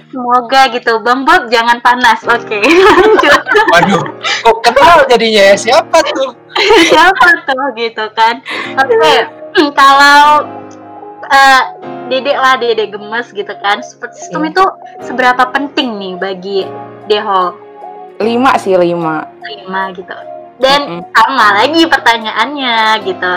[0.10, 1.00] Semoga gitu.
[1.04, 2.24] Bang Bob jangan panas.
[2.26, 3.42] Oke, lanjut.
[3.74, 4.04] Waduh,
[4.44, 5.56] kok kenal jadinya ya?
[5.56, 6.46] Siapa tuh?
[6.92, 8.40] siapa tuh gitu kan
[8.80, 9.14] oke
[9.60, 10.48] hmm, kalau
[11.26, 11.64] eh
[12.08, 14.52] dedek lah dedek gemes gitu kan support system Iya.
[14.54, 14.64] itu
[15.04, 16.60] seberapa penting nih bagi
[17.10, 17.66] Deho
[18.16, 19.28] Lima sih, lima.
[19.44, 20.16] lima gitu
[20.64, 21.02] dan Mm-mm.
[21.12, 23.36] sama lagi pertanyaannya gitu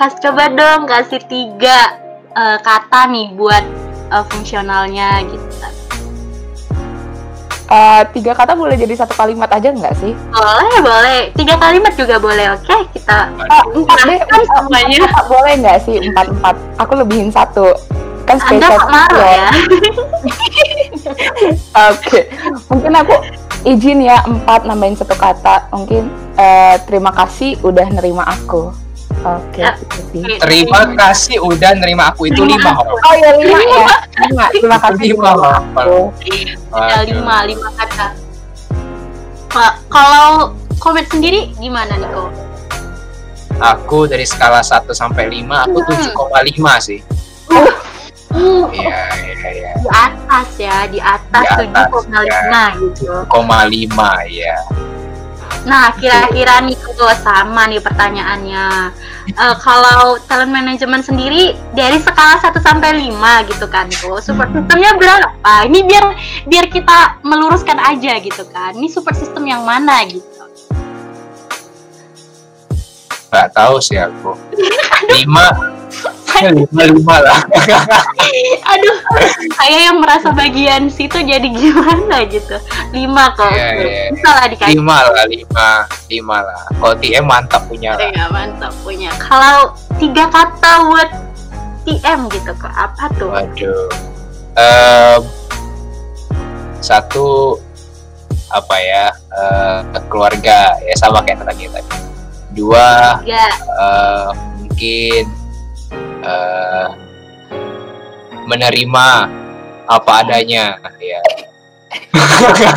[0.00, 2.00] kas coba dong kasih tiga
[2.34, 3.64] eh, kata nih buat
[4.08, 5.46] eh, fungsionalnya gitu
[7.64, 10.12] Eh, tiga kata boleh jadi satu kalimat aja nggak sih?
[10.30, 14.98] boleh boleh tiga kalimat juga boleh oke kita Ah, empat deh, Kan empat, semuanya.
[15.02, 15.96] empat boleh nggak sih?
[15.98, 16.54] Empat empat.
[16.76, 17.72] Aku lebihin satu.
[18.24, 18.78] Kan anda spesial.
[18.78, 19.48] kok marah ya
[21.90, 22.20] Oke,
[22.68, 23.14] mungkin aku
[23.64, 25.64] izin ya empat nambahin satu kata.
[25.70, 26.04] Mungkin
[26.36, 28.83] eh, terima kasih udah nerima aku.
[29.24, 29.72] Oke, Ya.
[29.72, 30.36] itu sih.
[30.36, 32.76] Terima kasih udah nerima aku itu lima.
[32.76, 34.44] Oh ya lima ya, lima.
[34.52, 35.52] Terima kasih Lima, Hor.
[35.54, 35.96] aku.
[36.70, 38.06] ada lima lima kata
[39.48, 42.28] Ka- kalau Komet sendiri gimana Niko?
[43.56, 45.88] Aku dari skala 1 sampai 5 aku Hmm.
[46.34, 47.00] 7,5 sih.
[48.34, 49.70] Uh, Iya, iya, iya.
[49.78, 53.06] di atas ya, di atas Di atas, 7,5 gitu.
[53.24, 54.58] 7,5 ya.
[55.64, 56.92] Nah, kira-kira Niko
[57.24, 58.66] sama nih pertanyaannya.
[59.32, 64.20] Eh, kalau talent management sendiri dari skala 1 sampai 5 gitu kan, Niko.
[64.20, 65.24] Support systemnya berapa?
[65.64, 66.04] Ini biar
[66.44, 68.76] biar kita meluruskan aja gitu kan.
[68.76, 70.28] Ini support system yang mana gitu.
[73.32, 74.36] Gak tahu sih aku.
[75.10, 75.83] 5
[76.42, 77.38] lima lima lah.
[78.74, 78.96] Aduh,
[79.54, 82.58] saya yang merasa bagian situ jadi gimana gitu.
[82.90, 83.52] Lima kok.
[83.54, 84.04] Iya, iya, iya.
[84.10, 84.74] Bisa lah dikasih.
[84.80, 86.60] 5 lah, 5 5 lah.
[86.80, 88.08] Kalau TM mantap punya lah.
[88.10, 89.10] Iya, mantap punya.
[89.22, 91.10] Kalau tiga kata buat
[91.84, 93.30] TM gitu kok apa tuh?
[93.30, 93.88] Waduh.
[94.54, 95.20] Em,
[96.80, 97.58] satu
[98.54, 101.90] apa ya eh, keluarga ya sama kayak tadi tadi.
[102.54, 104.28] Dua Ya, eh,
[104.62, 105.43] mungkin
[106.24, 106.86] eh,
[108.44, 109.06] menerima
[109.84, 111.20] apa adanya ya.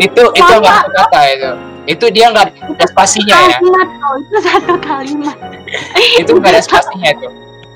[0.00, 1.50] itu itu nggak satu kata itu.
[1.84, 3.58] Itu dia nggak ada spasinya ya.
[3.60, 5.36] kok itu satu kalimat.
[6.20, 7.28] Itu nggak ada spasinya itu.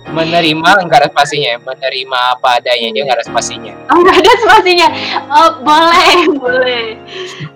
[0.09, 1.61] Menerima nggak ada spasinya.
[1.61, 3.77] Menerima apa adanya dia nggak ada spasinya.
[3.93, 4.89] Oh, nggak ada spasinya.
[5.29, 6.85] Oh, boleh, boleh.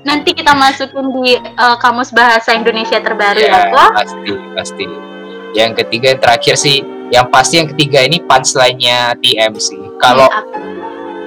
[0.05, 3.91] Nanti kita masukin di eh, kamus bahasa Indonesia terbaru ya, Iya, kok.
[3.97, 4.85] pasti pasti
[5.53, 6.81] yang ketiga yang terakhir sih
[7.13, 9.81] yang pasti yang ketiga ini punchline-nya TM sih.
[10.01, 10.49] Kalau Apa?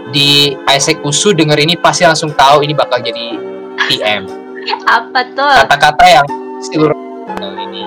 [0.10, 3.38] di Isaac Usu denger ini pasti langsung tahu ini bakal jadi
[3.86, 4.46] TM
[4.86, 5.52] apa tuh?
[5.66, 6.26] kata-kata yang
[6.66, 6.98] seluruh
[7.38, 7.84] ini.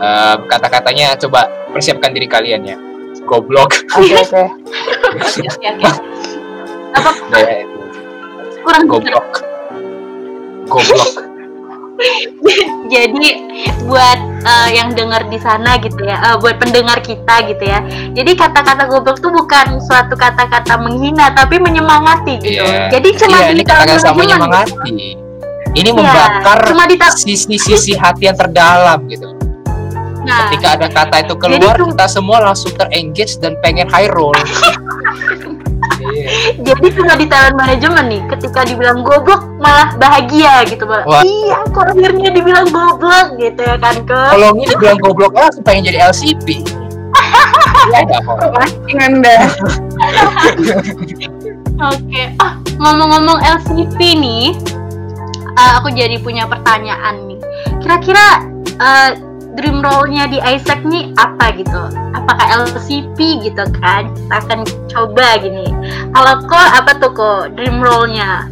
[0.00, 2.76] Eh, kata-katanya coba persiapkan diri kalian ya.
[3.24, 3.72] Goblok.
[3.96, 4.42] Oke oke.
[6.94, 7.10] Apa?
[7.34, 7.66] Ya,
[8.62, 9.42] kurang goblok.
[10.64, 11.33] goblok
[12.94, 13.26] jadi
[13.86, 17.80] buat uh, yang dengar di sana gitu ya, uh, buat pendengar kita gitu ya.
[18.12, 22.64] Jadi kata-kata goblok tuh bukan suatu kata-kata menghina, tapi menyemangati gitu.
[22.64, 22.90] Iya.
[22.90, 24.74] Jadi cuma Iya, di ini kata-kata sama menyemangati.
[25.74, 26.58] Ini Iya, membakar
[27.18, 29.34] sisi-sisi hati yang terdalam gitu.
[30.24, 34.32] Nah, Ketika ada kata itu keluar, Jadi kita semua langsung terengage dan pengen high roll.
[35.94, 36.58] Iya.
[36.60, 41.06] jadi cuma di talent manajemen nih, ketika dibilang goblok malah bahagia gitu, malah.
[41.06, 41.22] Wah.
[41.22, 44.18] Iya, kok akhirnya dibilang goblok gitu ya kan ke.
[44.34, 46.64] Kalau ini dibilang goblok langsung pengen jadi LCP.
[46.64, 48.00] Iya.
[48.24, 49.42] Postingan deh.
[51.74, 54.54] Oke, ah ngomong-ngomong LCP nih,
[55.58, 57.40] eh, aku jadi punya pertanyaan nih.
[57.82, 58.26] Kira-kira
[58.78, 59.10] eh,
[59.54, 61.82] dream role-nya di Isaac nih apa gitu?
[62.14, 64.10] Apakah LCP gitu kan?
[64.10, 64.58] Kita akan
[64.90, 65.66] coba gini.
[66.10, 68.50] Kalau kok apa tuh kok dream role-nya?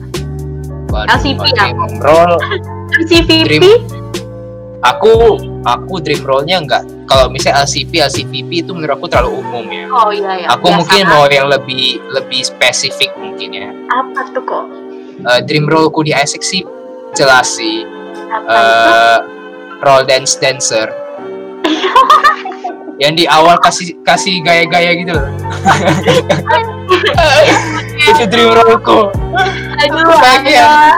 [0.92, 1.66] Waduh, LCP ya?
[2.00, 2.32] Roll.
[3.02, 3.48] LCVP?
[3.48, 4.00] Dream-
[4.82, 6.82] Aku aku dream role-nya enggak.
[7.06, 9.86] Kalau misalnya LCP, LCVP itu menurut aku terlalu umum ya.
[9.86, 10.46] Oh iya ya.
[10.58, 11.12] Aku biasa mungkin kan?
[11.14, 13.70] mau yang lebih lebih spesifik mungkin ya.
[13.94, 14.66] apa tuh kok?
[15.22, 16.66] Eh, dream role-ku di Isaac sih
[17.14, 17.86] jelas sih.
[18.26, 19.31] Apa itu?
[19.82, 20.86] Role dance dancer.
[23.02, 25.26] yang di awal kasih kasih gaya-gaya gitu loh.
[28.14, 29.10] itu dream role-ku.
[29.82, 30.94] Aduh, ada.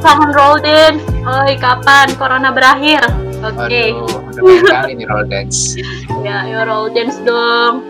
[0.00, 1.02] Kangen roll dance.
[1.26, 3.04] Oi, kapan corona berakhir?
[3.44, 3.92] Oke.
[3.92, 5.76] Aduh, kali nih role dance.
[6.24, 7.84] Ya, ya roll dance dong.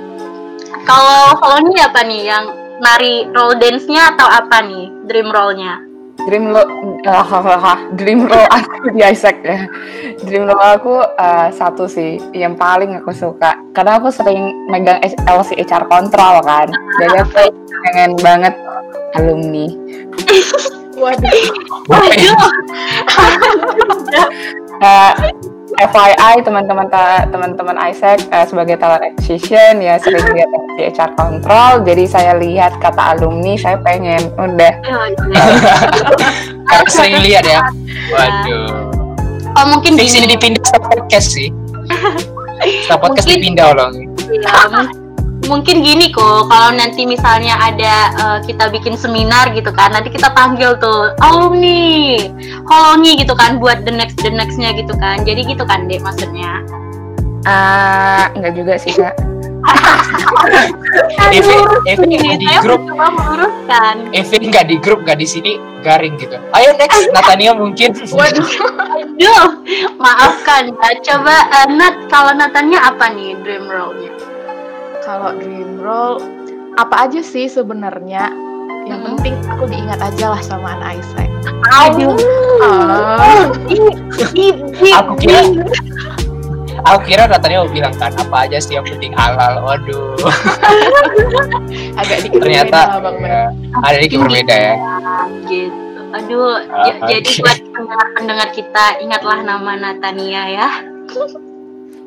[0.87, 2.44] Kalau kalau ini apa nih yang
[2.83, 5.86] nari roll dance-nya atau apa nih dream roll-nya?
[6.27, 6.62] Dream lo,
[7.07, 9.71] ah, dream role aku di Isaac ya.
[10.27, 13.55] Dream role aku eh, satu sih, yang paling aku suka.
[13.71, 16.67] Karena aku sering megang LC HR control kan.
[16.99, 17.43] Jadi aku
[17.87, 18.55] pengen banget
[19.15, 19.67] alumni.
[20.99, 21.31] Waduh.
[21.95, 22.37] Aduh.
[24.77, 25.12] Eh,
[25.74, 26.87] FYI teman-teman
[27.35, 30.48] teman-teman Isaac eh, sebagai talent acquisition ya sering lihat
[30.79, 31.83] di HR control.
[31.83, 34.72] Jadi saya lihat kata alumni, saya pengen udah
[36.70, 37.61] Karena sering lihat ya.
[38.14, 38.94] Waduh.
[39.57, 40.35] Oh mungkin Fix ini gini.
[40.37, 41.48] dipindah ke podcast sih.
[42.87, 43.90] Setelah podcast Mungkin- dipindah loh.
[44.26, 45.06] Ya, mung-
[45.47, 50.31] mungkin gini kok kalau nanti misalnya ada eh, kita bikin seminar gitu kan nanti kita
[50.35, 52.19] panggil tuh alumni
[52.67, 56.63] holongi gitu kan buat the next the nextnya gitu kan jadi gitu kan deh maksudnya
[57.47, 59.15] ah enggak juga sih kak.
[61.35, 61.43] If
[61.91, 62.83] if di grup
[64.15, 66.39] if nggak di grup nggak di sini garing gitu.
[66.55, 67.91] Ayo next Natania mungkin.
[68.15, 68.47] Waduh.
[69.17, 69.49] aduh
[69.97, 74.15] maafkan ya coba eh, Nat kalau Natanya apa nih dream role-nya
[75.07, 76.19] Kalau dream role
[76.75, 78.27] apa aja sih sebenarnya?
[78.85, 79.07] Yang Mhm.
[79.09, 81.31] penting aku diingat aja lah sama anak Isaac.
[81.69, 82.14] aduh
[82.59, 83.47] Ah.
[84.97, 85.40] Aku kira
[86.85, 89.62] aku kira Natania mau bilang kan apa aja sih yang penting halal.
[89.62, 90.16] Waduh.
[92.01, 93.42] Agak dikit Ternyata beda, ya,
[93.81, 94.75] ada dikit berbeda ya.
[95.45, 95.71] gitu
[96.09, 97.40] aduh Ah, ya- jadi oke.
[97.42, 100.69] buat pendengar-pendengar kita ingatlah nama Natania ya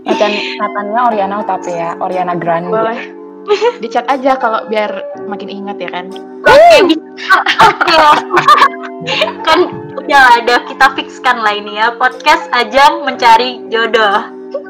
[0.10, 2.74] Nathan, Natania Oriana tapi ya, Oriana Grande.
[2.74, 3.00] Boleh.
[3.82, 4.90] Dicat aja kalau biar
[5.30, 6.10] makin ingat ya kan.
[6.44, 7.38] Oke, bisa.
[7.70, 9.16] Oke.
[9.48, 9.60] kan
[9.96, 14.28] udah ada kita fixkan lah ini ya podcast ajang mencari jodoh.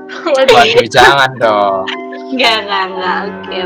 [0.10, 1.86] Waduh, jangan dong.
[2.30, 3.20] Enggak, enggak, enggak.
[3.26, 3.58] Oke.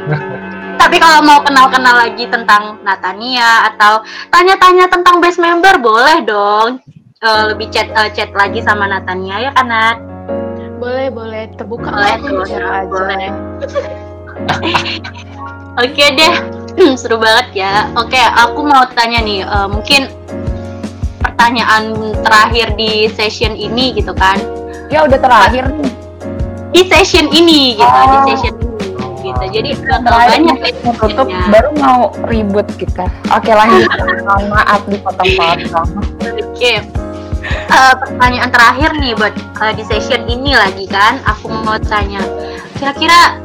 [0.80, 6.84] Tapi kalau mau kenal-kenal lagi tentang Natania atau tanya-tanya tentang best member boleh dong.
[7.24, 10.13] Eh, lebih chat eh, chat lagi sama Natania ya kan Nat?
[10.78, 11.44] Boleh, boleh.
[11.54, 12.86] Terbuka Boleh, lah boleh, aja.
[12.88, 13.30] boleh.
[15.74, 16.34] Oke deh,
[17.02, 17.90] seru banget ya.
[17.98, 20.10] Oke, aku mau tanya nih, eh, mungkin
[21.20, 24.38] pertanyaan terakhir di session ini gitu kan?
[24.94, 25.92] Ya udah terakhir nih.
[26.74, 28.26] Di session ini gitu, di Oh.
[28.30, 28.74] session ini
[29.24, 29.44] gitu.
[29.56, 33.08] Jadi bakal banyak ya tutup baru mau ribut kita.
[33.32, 33.88] Oke lanjut.
[34.26, 35.90] Mohon maaf dipotong-potong.
[36.54, 36.74] Oke.
[37.44, 42.24] Eh, pertanyaan terakhir nih buat eh, di session ini lagi kan, aku mau tanya,
[42.80, 43.40] kira-kira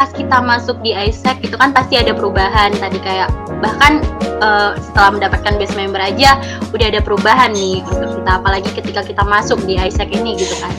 [0.00, 3.28] pas kita masuk di Isaac itu kan pasti ada perubahan tadi kayak
[3.60, 4.00] bahkan
[4.40, 6.40] eh, setelah mendapatkan base member aja
[6.72, 10.72] udah ada perubahan nih untuk kita apalagi ketika kita masuk di Isaac ini gitu kan.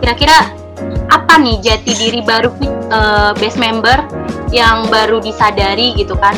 [0.00, 0.54] Kira-kira
[1.10, 2.54] apa nih jati diri baru
[2.88, 3.98] eh, base member
[4.54, 6.34] yang baru disadari gitu kan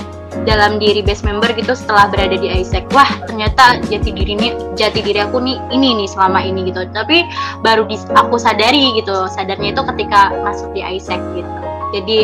[0.49, 5.05] dalam diri base member gitu setelah berada di Isaac wah ternyata jati diri ini jati
[5.05, 7.29] diri aku nih ini nih selama ini gitu tapi
[7.61, 11.51] baru dis- aku sadari gitu sadarnya itu ketika masuk di Isaac gitu
[11.92, 12.18] jadi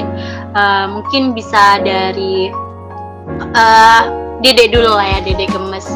[0.56, 2.48] eh, mungkin bisa dari
[3.54, 4.02] eh
[4.38, 5.86] Dede dulu lah ya Dede gemes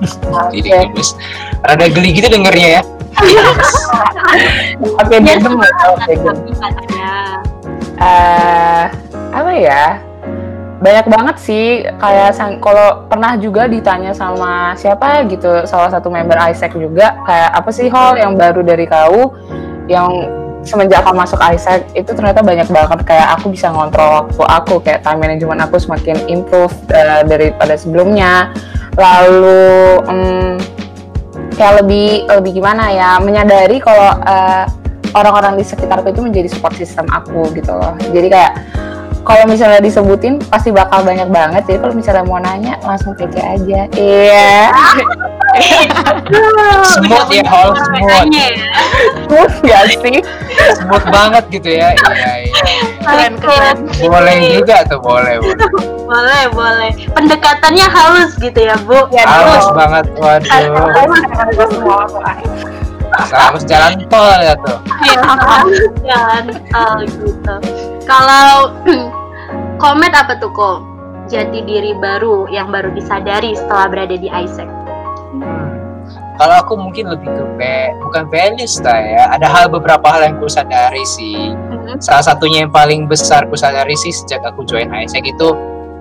[0.52, 1.12] Jadi gemes.
[1.60, 2.82] Rada geli gitu dengernya ya.
[4.96, 5.36] Oke, ya.
[8.00, 8.84] Eh
[9.30, 10.02] apa ya
[10.80, 16.40] banyak banget sih kayak sang- kalau pernah juga ditanya sama siapa gitu salah satu member
[16.40, 19.36] Isaac juga kayak apa sih hal yang baru dari kau
[19.92, 20.08] yang
[20.64, 25.00] semenjak aku masuk Isaac itu ternyata banyak banget kayak aku bisa ngontrol waktu aku kayak
[25.04, 28.52] time management aku semakin improve eh, daripada sebelumnya.
[28.96, 29.64] Lalu
[30.08, 30.56] em,
[31.56, 34.64] kayak lebih lebih gimana ya menyadari kalau eh,
[35.16, 37.96] orang-orang di sekitarku itu menjadi support system aku gitu loh.
[38.12, 38.52] Jadi kayak
[39.24, 43.80] kalau misalnya disebutin pasti bakal banyak banget jadi kalau misalnya mau nanya langsung PC aja
[43.96, 44.72] iya
[46.94, 48.06] Smooth ya, Hall, smooth.
[48.06, 48.46] Makanya
[49.66, 49.80] ya.
[49.98, 50.18] sih
[50.78, 51.90] Smooth banget gitu ya.
[51.94, 52.78] Iya, iya.
[53.02, 53.50] Keren, Oke.
[53.50, 53.78] keren.
[53.98, 55.68] Boleh juga tuh, boleh, boleh.
[56.06, 56.90] Boleh, boleh.
[57.10, 59.10] Pendekatannya halus gitu ya, Bu.
[59.10, 59.74] Ya, Halus dong.
[59.74, 60.50] banget, waduh.
[63.34, 64.78] Harus jalan tol ya tuh.
[66.06, 66.44] Jangan
[66.78, 67.54] oh, gitu.
[68.06, 68.70] Kalau
[69.80, 70.84] komet apa tuh kok?
[71.32, 74.68] Jati diri baru yang baru disadari setelah berada di Isaac.
[75.32, 75.72] Hmm.
[76.36, 79.22] Kalau aku mungkin lebih ke pe- bukan values lah ya.
[79.36, 81.52] Ada hal beberapa hal yang ku sadari sih.
[81.52, 82.00] Mhm.
[82.00, 85.48] Salah satunya yang paling besar ku sadari sih sejak aku join Isaac itu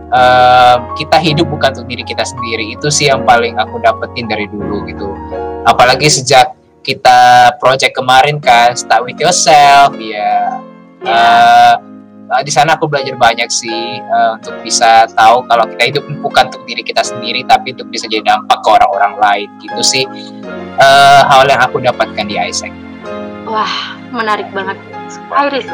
[0.10, 2.72] eh, kita hidup bukan untuk diri kita sendiri.
[2.72, 5.12] Itu sih yang paling aku dapetin dari dulu gitu.
[5.68, 6.56] Apalagi sejak
[6.88, 10.64] kita project kemarin kan start with yourself ya.
[11.04, 11.74] Eh,
[12.40, 16.48] eh, di sana aku belajar banyak sih eh, untuk bisa tahu kalau kita hidup bukan
[16.48, 20.04] untuk diri kita sendiri tapi untuk bisa jadi dampak ke orang-orang lain gitu sih
[20.80, 22.72] eh, hal yang aku dapatkan di Isaac
[23.50, 24.78] Wah, menarik banget.
[25.34, 25.66] Iris.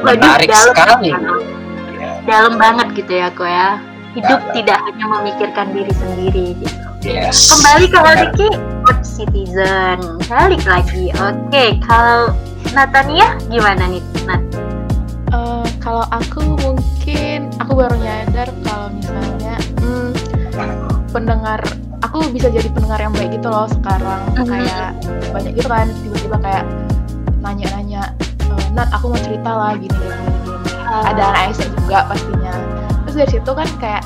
[0.00, 1.12] menarik dalam, sekali
[1.96, 3.76] Ya, Dalam banget gitu ya, kok ya.
[4.16, 4.52] Hidup Dalam.
[4.56, 6.76] tidak hanya memikirkan diri sendiri gitu.
[7.04, 7.98] yes Kembali ke.
[8.00, 8.48] Odiki,
[8.88, 10.00] good citizen.
[10.24, 11.12] Balik lagi.
[11.20, 12.32] Oke, kalau
[12.72, 14.40] Natania gimana nih, Nat?
[15.86, 20.10] Kalau aku mungkin aku baru nyadar kalau misalnya hmm,
[21.08, 21.62] pendengar
[22.02, 24.50] aku bisa jadi pendengar yang baik gitu loh sekarang Mhm.
[24.50, 24.90] kayak
[25.30, 26.64] banyak gitu kan tiba-tiba kayak
[27.38, 28.02] nanya-nanya
[28.42, 31.06] "Eh, Nat aku mau cerita lah gini gini gini, gini.
[31.06, 32.52] ada anak Aisyah juga pastinya
[33.00, 34.02] terus dari situ kan kayak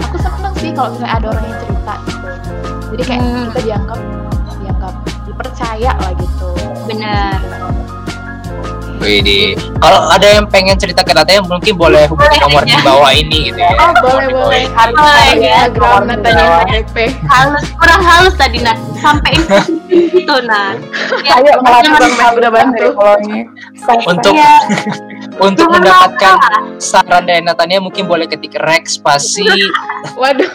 [0.00, 2.28] aku seneng sih kalau misalnya ada orang yang cerita gitu
[2.88, 3.44] jadi kayak Hmm.
[3.52, 3.98] kita dianggap
[4.58, 4.94] dianggap
[5.28, 6.48] dipercaya lah gitu
[6.88, 7.36] Bener.
[8.98, 9.54] Widi.
[9.78, 13.58] Kalau ada yang pengen cerita ke Natanya mungkin boleh hubungi nomor di bawah ini gitu
[13.58, 13.70] ya.
[13.78, 14.94] oh boleh boleh hari
[15.42, 15.66] ya.
[15.70, 16.96] Instagram Natanya HDP
[17.30, 18.78] Halus, kurang halus tadi, Nat.
[18.98, 19.32] Sampai
[19.88, 20.76] gitu, Nat.
[21.26, 22.86] Ya, ayo melakukan udah bantu.
[24.06, 24.58] Untuk ya,
[25.46, 26.36] untuk mendapatkan
[26.78, 29.46] saran dari Natanya mungkin boleh ketik rek spasi
[30.20, 30.50] waduh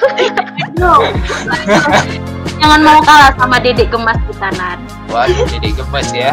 [2.64, 4.80] Jangan mau kalah sama dedek gemas kita, Nat.
[5.12, 6.32] Waduh jadi gemes ya.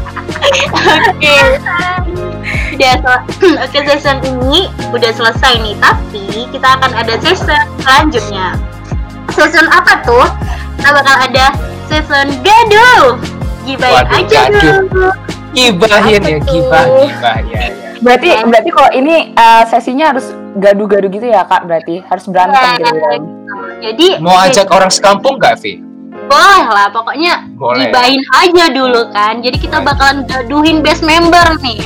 [1.08, 1.36] Oke.
[2.76, 3.24] Udah sel-
[3.64, 8.52] Oke, session ini udah selesai nih, tapi kita akan ada session selanjutnya.
[9.32, 10.28] Session apa tuh?
[10.76, 11.56] Kita bakal ada
[11.88, 13.16] session gaduh.
[13.64, 14.60] Gibain Waduh, aja gaduh.
[14.92, 15.08] dulu.
[15.56, 17.60] Gibahin ya, gibah, gibah ya.
[17.64, 17.90] ya.
[18.00, 22.96] berarti berarti kalau ini eh, sesinya harus gaduh-gaduh gitu ya kak berarti harus berantem gitu
[23.02, 23.20] kan
[23.80, 25.90] Jadi Mau ajak orang sekampung nggak, Vi?
[26.30, 27.90] boleh lah, pokoknya Boleh.
[27.90, 29.42] gibain aja dulu kan.
[29.42, 31.82] Jadi kita bakalan gaduhin best member nih.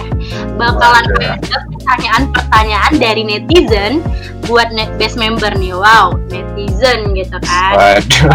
[0.60, 4.04] Bakalan ada pertanyaan-pertanyaan dari netizen
[4.44, 5.72] buat net best member nih.
[5.72, 7.72] Wow, netizen gitu kan.
[7.72, 8.28] Waduh.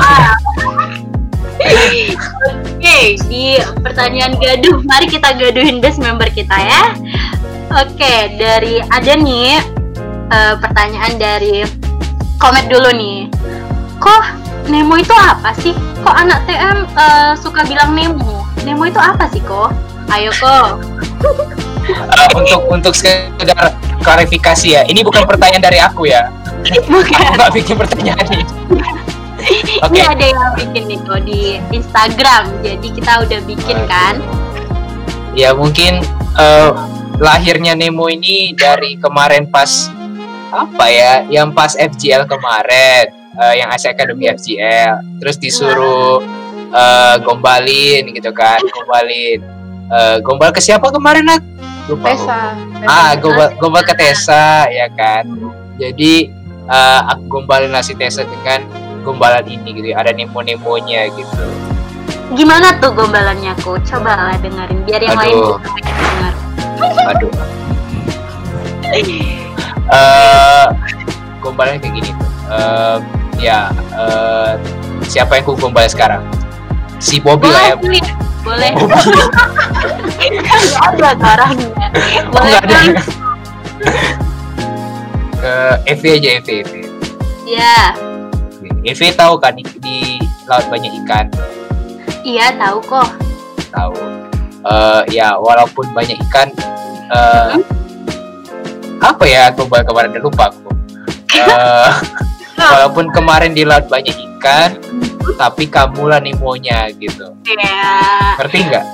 [2.80, 6.95] Oke, di pertanyaan gaduh, mari kita gaduhin best member kita ya.
[7.86, 9.62] Oke, dari ada nih
[10.32, 11.67] eh, pertanyaan dari
[12.41, 13.30] komet dulu nih.
[14.00, 14.24] Kok
[14.72, 15.76] Nemo itu apa sih?
[16.02, 18.48] Kok anak TM eh, suka bilang Nemo?
[18.64, 19.76] Nemo itu apa sih kok?
[20.10, 20.80] Ayo kok.
[21.90, 23.74] Eh, untuk untuk sekedar
[24.06, 26.30] klarifikasi ya, ini bukan pertanyaan dari aku ya.
[26.86, 28.46] Aku nggak bikin pertanyaan ini.
[29.88, 29.98] Oke.
[29.98, 32.44] Ini ada yang bikin nih kok di Instagram.
[32.62, 34.22] Jadi kita udah bikin kan.
[35.34, 36.06] Ya mungkin
[36.38, 36.72] eh,
[37.18, 39.90] lahirnya Nemo ini dari kemarin pas
[40.54, 46.19] apa ya, yang pas FGL kemarin, eh, yang Asia Academy FGL, terus disuruh
[46.69, 49.40] eh, gombalin gitu kan, gombalin.
[49.90, 51.42] Eh, gombal ke siapa kemarin Nat?
[51.90, 52.13] Lupa.
[52.13, 52.21] aku.
[52.21, 52.40] Tessa
[52.85, 55.25] Ah, gombal, gombal ke Tessa ya kan.
[55.81, 56.29] Jadi
[56.69, 58.62] eh, aku gombalin nasi Tessa dengan
[59.02, 59.90] gombalan ini gitu.
[59.98, 61.44] Ada nemo-nemonya gitu.
[62.37, 63.81] Gimana tuh gombalannya kok?
[63.90, 65.58] Coba lah dengerin biar yang lain Aduh.
[65.58, 66.33] juga pengen denger.
[67.10, 67.31] Aduh.
[69.90, 70.65] Eh,
[71.42, 72.29] gombalannya kayak gini tuh.
[72.54, 72.98] Eh,
[73.40, 74.52] ya, eh,
[75.08, 76.21] siapa yang ku gombal sekarang?
[77.00, 77.75] Si Bobby lah ya.
[77.79, 78.04] Boleh,
[78.44, 78.71] boleh.
[80.83, 81.15] Ada.
[81.15, 82.75] Oh, Boleh nggak ada.
[82.75, 82.87] kan?
[85.40, 85.54] Ke
[85.87, 86.73] EV aja EV EV.
[87.48, 87.96] Ya,
[88.83, 91.31] EV tahu kan di, di laut banyak ikan.
[92.21, 93.10] iya tahu kok.
[93.71, 93.96] Tahu.
[94.60, 96.52] Eh ya walaupun banyak ikan
[97.10, 97.56] eh
[99.00, 100.67] apa ya aku kemarin lupa aku.
[101.40, 101.90] Eh
[102.62, 104.76] walaupun kemarin di laut banyak ikan,
[105.36, 107.32] tapi kamu lah Nemonya gitu.
[107.46, 108.86] Ya, Ngerti nggak?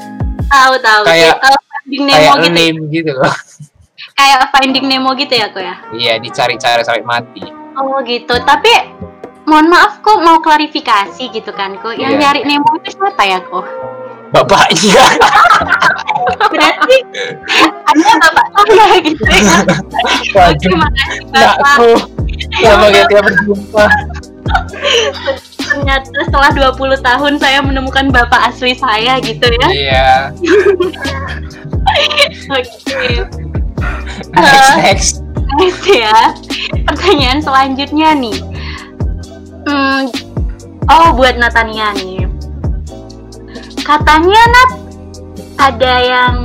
[0.45, 1.01] tahu tahu.
[1.03, 1.41] Kayak-
[1.85, 2.49] Finding Nemo Kayak gitu.
[2.49, 3.35] lame gitu loh.
[4.17, 5.75] Kayak Finding Nemo gitu ya kok ya.
[5.91, 7.45] Iya, dicari-cari sampai mati.
[7.75, 8.33] Oh gitu.
[8.39, 8.73] Tapi
[9.45, 11.93] mohon maaf kok mau klarifikasi gitu kan kok.
[11.93, 12.21] Yang Iya.
[12.21, 13.65] nyari Nemo itu siapa ya kok?
[14.27, 15.05] Bapaknya.
[16.51, 16.97] Berarti
[17.85, 19.57] ada bapak saya gitu ya.
[20.35, 21.77] Waduh, Terima kasih bapak.
[22.63, 22.71] Anakku.
[22.71, 23.85] Semoga kita berjumpa.
[25.65, 29.67] Ternyata setelah 20 tahun saya menemukan bapak asli saya gitu ya.
[29.67, 30.11] Iya.
[32.55, 33.27] Oke.
[34.35, 35.11] Next, next.
[35.59, 36.33] Next ya.
[36.87, 38.37] Pertanyaan selanjutnya nih.
[39.65, 40.09] Hmm,
[40.89, 42.25] oh buat Natania nih.
[43.85, 44.71] Katanya Nat
[45.61, 46.35] ada yang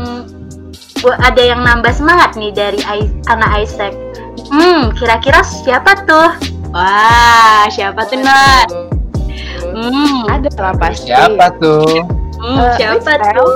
[1.00, 3.94] ada yang nambah semangat nih dari Ai- anak Isaac.
[4.50, 6.30] Hmm, kira-kira siapa tuh?
[6.70, 8.68] Wah, siapa tuh Nat?
[9.70, 11.10] Hmm, Ada lah pasti.
[11.10, 12.02] Siapa tuh?
[12.40, 13.34] hmm, Eh, siapa Winston.
[13.38, 13.54] tuh?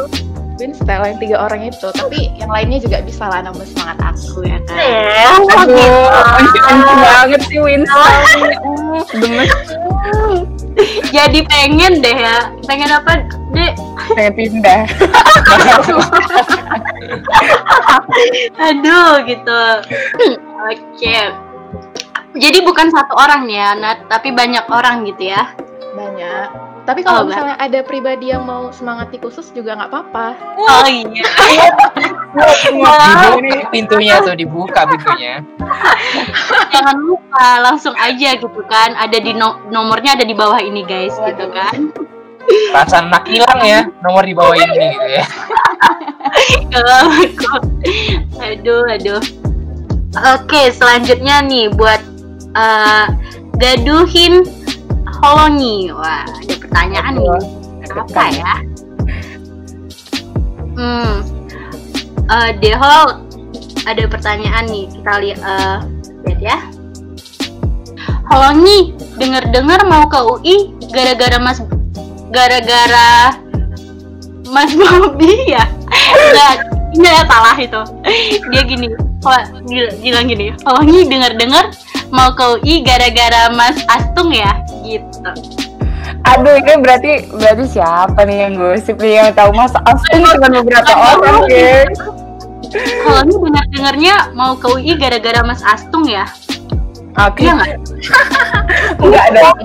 [0.55, 4.59] Winston yang tiga orang itu, tapi yang lainnya juga bisa lah nambah semangat aku ya
[4.65, 4.79] kan.
[4.79, 5.75] Eh, Aduh,
[6.47, 6.63] gitu.
[6.63, 8.15] anjing banget sih Winston.
[8.63, 9.51] Uh, Gemes
[11.17, 12.51] Jadi pengen deh ya.
[12.67, 13.73] Pengen apa, Dek?
[14.15, 14.83] pengen pindah.
[18.71, 19.63] Aduh gitu.
[20.67, 21.17] Oke.
[22.35, 25.55] Jadi bukan satu orang nih ya, Nat, tapi banyak orang gitu ya.
[25.95, 26.74] Banyak.
[26.85, 30.27] Tapi Oh, kalau misalnya ada pribadi yang mau semangati khusus juga nggak apa-apa.
[30.61, 31.25] Oh iya.
[32.69, 33.41] Dibuka
[33.73, 35.41] pintunya tuh, dibuka pintunya.
[36.69, 38.93] Jangan lupa langsung aja gitu kan.
[39.01, 41.89] Ada di no- nomornya ada di bawah ini guys gitu kan.
[42.45, 45.25] Perasaan anak hilang ya, nomor di bawah ini gitu ya.
[48.45, 49.23] Aduh aduh.
[50.37, 52.03] Oke selanjutnya nih buat
[52.53, 53.07] eh,
[53.57, 54.45] gaduhin
[55.25, 55.89] Holongi.
[55.89, 57.29] Wah ada pertanyaan nih.
[57.95, 58.55] apa ya?
[60.75, 61.15] Hmm,
[62.29, 63.25] eh Dehol
[63.89, 65.77] ada pertanyaan nih kita lihat eh,
[66.29, 66.59] lihat ya.
[68.29, 71.65] Holongi dengar-dengar mau ke UI gara-gara Mas
[72.29, 73.41] gara-gara
[74.53, 75.65] Mas Bobby ya?
[76.21, 76.55] Enggak,
[76.97, 77.81] enggak salah itu.
[78.53, 78.93] Dia gini,
[80.05, 81.73] bilang gini, Holongi dengar-dengar
[82.13, 84.53] mau ke UI gara-gara Mas Astung ya?
[84.85, 85.31] Gitu.
[86.25, 90.93] Aduh, ini berarti berarti siapa nih yang gosip nih yang tahu Mas Astung cuma beberapa
[90.93, 91.93] orang, geng.
[93.07, 96.29] Holongi dengar-dengarnya mau ke UI gara-gara Mas Astung ya?
[97.15, 97.71] Oke, Iya nggak?
[99.07, 99.57] enggak dong.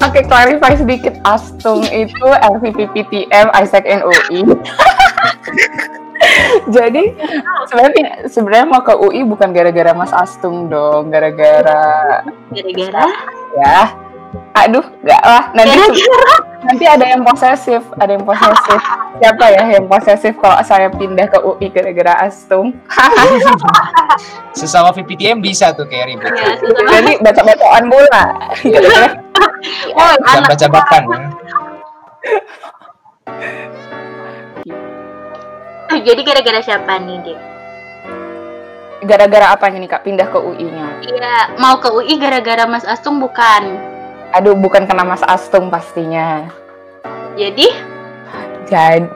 [0.00, 1.14] Oke, clarify sedikit.
[1.28, 4.40] Astung itu LVP PTM Isaac NUI.
[6.76, 7.16] Jadi
[7.66, 12.20] sebenarnya sebenarnya mau ke UI bukan gara-gara Mas Astung dong, gara-gara
[12.52, 13.06] Gara-gara?
[13.56, 13.80] ya.
[14.54, 15.42] Aduh, enggak lah.
[15.56, 16.34] Nanti Gara-gara?
[16.60, 18.80] nanti ada yang posesif, ada yang posesif.
[19.18, 22.76] Siapa ya yang posesif kalau saya pindah ke UI gara-gara Astung?
[24.58, 26.30] Sesama VPTM bisa tuh kayak ribut.
[26.30, 26.52] Ya,
[26.94, 28.24] Jadi baca-bacaan bola.
[29.96, 31.02] Oh, Bisa anak baca bakan.
[32.20, 33.66] Eh,
[36.06, 37.38] jadi gara-gara siapa nih, Dek?
[39.00, 40.86] Gara-gara apanya nih Kak pindah ke UI-nya?
[41.00, 43.80] Iya, mau ke UI gara-gara Mas Astung bukan.
[44.36, 46.46] Aduh, bukan kena Mas Astung pastinya.
[47.34, 47.72] Jadi,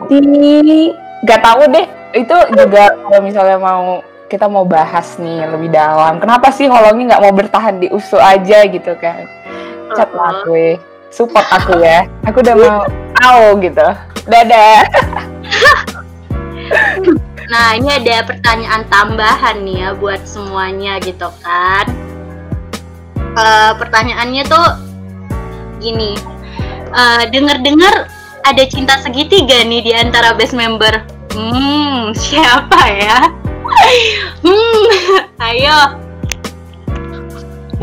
[0.09, 0.91] Jadi
[1.23, 1.87] nggak tahu deh.
[2.15, 4.01] Itu juga kalau misalnya mau
[4.33, 6.19] kita mau bahas nih lebih dalam.
[6.19, 9.29] Kenapa sih Holongi nggak mau bertahan di USU aja gitu kan?
[9.95, 10.81] Chat lah gue,
[11.13, 12.09] support aku ya.
[12.27, 12.79] Aku udah mau
[13.21, 13.87] au gitu.
[14.27, 14.83] Dadah.
[17.53, 21.87] nah ini ada pertanyaan tambahan nih ya buat semuanya gitu kan.
[23.35, 24.67] Eh, pertanyaannya tuh
[25.83, 26.15] gini,
[26.95, 28.09] eh, denger-dengar
[28.45, 31.03] ada cinta segitiga nih di antara best member.
[31.35, 33.19] Hmm, siapa ya?
[34.45, 34.85] Hmm,
[35.51, 35.79] ayo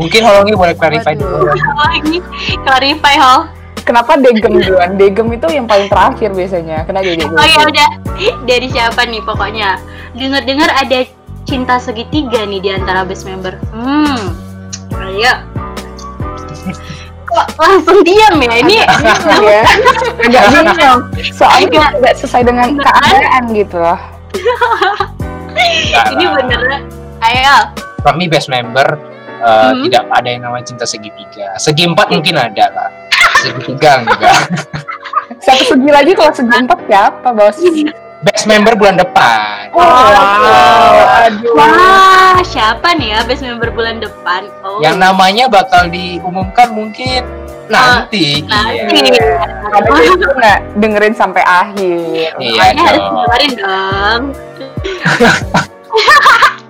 [0.00, 1.52] Mungkin Holongi boleh clarify dulu.
[1.52, 2.18] lagi
[2.64, 3.40] clarify hol.
[3.82, 4.94] Kenapa Degem duluan?
[4.94, 6.86] Degem itu yang paling terakhir biasanya.
[6.86, 7.88] Kenapa jadi Oh ya udah,
[8.50, 9.78] dari siapa nih pokoknya?
[10.14, 11.02] Dengar-dengar ada
[11.42, 13.58] cinta segitiga nih di antara best member.
[13.74, 14.38] Hmm,
[15.02, 15.34] ayo.
[17.26, 18.76] kok langsung diam ya ini
[19.48, 19.64] ya
[20.44, 21.00] agak
[21.32, 22.84] soalnya tidak sesuai dengan Beneran?
[22.84, 23.98] keadaan gitu loh
[26.12, 26.82] ini beneran
[27.24, 27.72] ayo
[28.04, 28.84] kami best member
[29.40, 29.80] uh, Hmm.
[29.88, 32.88] tidak ada yang namanya cinta segitiga segi empat mungkin ada lah
[33.42, 34.38] segitiga enggak
[35.42, 37.58] satu segi lagi kalau segi empat siapa bos?
[38.22, 39.66] Best member bulan depan.
[39.74, 41.26] Oh, wow.
[41.26, 41.58] aduh.
[41.58, 44.46] Wah siapa nih ya best member bulan depan?
[44.62, 44.78] Oh.
[44.78, 47.26] Yang namanya bakal diumumkan mungkin
[47.66, 49.42] nanti nanti iya.
[49.74, 50.58] Ada itu nggak?
[50.78, 52.38] Dengerin sampai akhir.
[52.38, 53.14] Iya Makanya harus dong.
[53.18, 54.22] dengerin dong.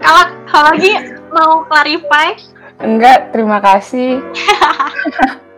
[0.02, 0.98] Kalau kalau lagi
[1.30, 2.34] mau clarify?
[2.82, 4.18] Enggak terima kasih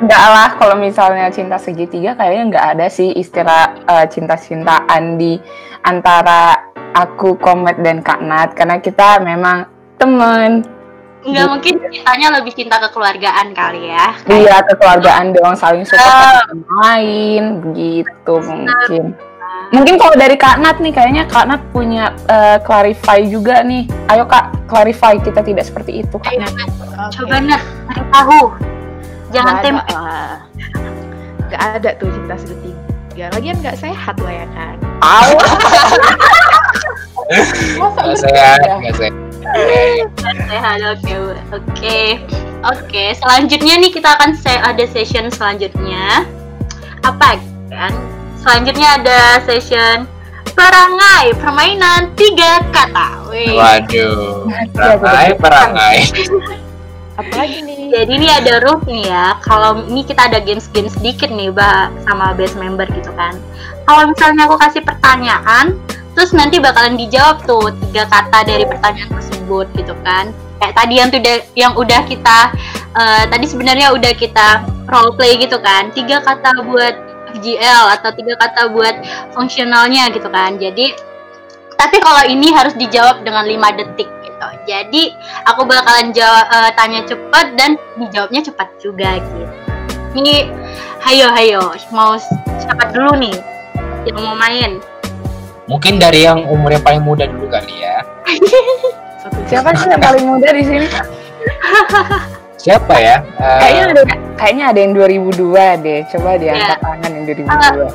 [0.00, 5.36] enggak lah kalau misalnya cinta segitiga kayaknya enggak ada sih istilah eh, cinta-cintaan di
[5.84, 9.66] antara aku Komet dan Kak Nat karena kita memang
[10.00, 10.64] temen
[11.20, 16.66] nggak mungkin cintanya lebih cinta kekeluargaan kali ya Iya, kekeluargaan doang saling support satu sama
[16.80, 19.12] lain, begitu mungkin.
[19.70, 23.84] Mungkin kalau dari Kak Nat nih, kayaknya Kak Nat punya eh, clarify juga nih.
[24.08, 26.56] Ayo Kak, clarify kita tidak seperti itu Kak Ayo, Nat.
[26.56, 27.16] Oke.
[27.20, 28.40] coba nah cari tahu
[29.30, 30.30] jangan Nggak tempe lah.
[31.50, 33.26] Nggak ada tuh cinta segitiga.
[33.34, 34.76] Lagian nggak sehat lah ya kan.
[35.00, 35.30] Au.
[37.30, 37.46] nggak
[37.78, 38.14] Masa iya?
[38.18, 39.14] sehat nggak sehat
[40.50, 41.14] sehat oke
[41.54, 42.00] oke
[42.66, 46.26] oke selanjutnya nih kita akan se- ada session selanjutnya
[47.06, 47.38] apa
[47.70, 47.92] kan
[48.34, 50.10] selanjutnya ada session
[50.58, 53.54] perangai permainan tiga kata Wih.
[53.54, 55.96] waduh perangai perangai
[57.20, 57.76] Apalagi nih?
[57.92, 59.36] Jadi ini ada rules nih ya.
[59.44, 63.36] Kalau ini kita ada games-games sedikit nih, Mbak, sama best member gitu kan.
[63.84, 65.76] Kalau misalnya aku kasih pertanyaan,
[66.16, 70.32] terus nanti bakalan dijawab tuh tiga kata dari pertanyaan tersebut gitu kan.
[70.60, 72.38] Kayak tadi yang udah yang udah kita
[72.96, 74.48] eh, tadi sebenarnya udah kita
[74.88, 75.92] role play gitu kan.
[75.92, 76.94] Tiga kata buat
[77.36, 78.94] FGL atau tiga kata buat
[79.32, 80.56] fungsionalnya gitu kan.
[80.60, 80.92] Jadi
[81.80, 84.48] tapi kalau ini harus dijawab dengan 5 detik gitu.
[84.64, 85.02] Jadi
[85.44, 89.44] aku bakalan jawab eh, tanya cepat dan dijawabnya cepat juga gitu.
[90.10, 90.48] Ini
[91.04, 91.62] hayo hayo
[91.92, 92.16] mau
[92.58, 93.36] siapa dulu nih
[94.08, 94.80] yang mau main?
[95.70, 98.02] mungkin dari yang umurnya paling muda dulu kali ya
[99.46, 100.86] Siapa sih yang paling muda di sini?
[102.64, 104.02] siapa ya Eh, Kayaknya ada
[104.34, 106.00] kayaknya ada yang 2002 deh.
[106.10, 106.82] Coba diangkat Iya.
[106.82, 107.86] tangan yang 2002.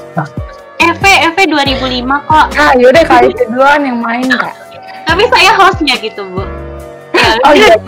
[0.88, 2.48] EV EV 2005 kok.
[2.56, 4.56] Ah, yaudah kali kedua yang main Kak.
[5.06, 6.43] Tapi saya hostnya gitu bu.
[7.45, 7.76] Oh iya.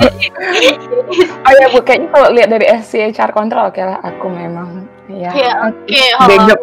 [1.48, 5.32] Oh iya Bu, kayaknya kalau lihat dari SCHR Control, oke lah aku memang ya.
[5.32, 6.02] Ya, oke.
[6.28, 6.56] Bego.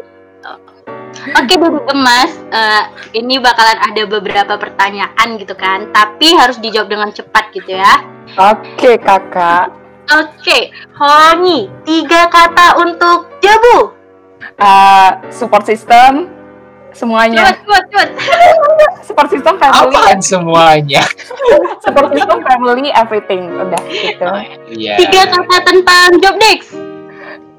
[1.40, 2.84] Oke Bu Gemas, eh,
[3.16, 8.04] ini bakalan ada beberapa pertanyaan gitu kan, tapi harus dijawab dengan cepat gitu ya.
[8.36, 9.72] Oke kakak.
[10.12, 10.68] Oke,
[11.00, 13.96] Hongi, tiga kata untuk jabu.
[14.60, 16.28] Eh, support system
[16.96, 17.52] semuanya.
[17.52, 18.90] Cepet, cepet, cepet.
[19.06, 19.94] Support system family.
[19.94, 21.02] apaan semuanya
[21.84, 23.52] Support system family everything.
[23.52, 24.26] Udah gitu.
[24.72, 26.72] iya Tiga kata tentang job desk.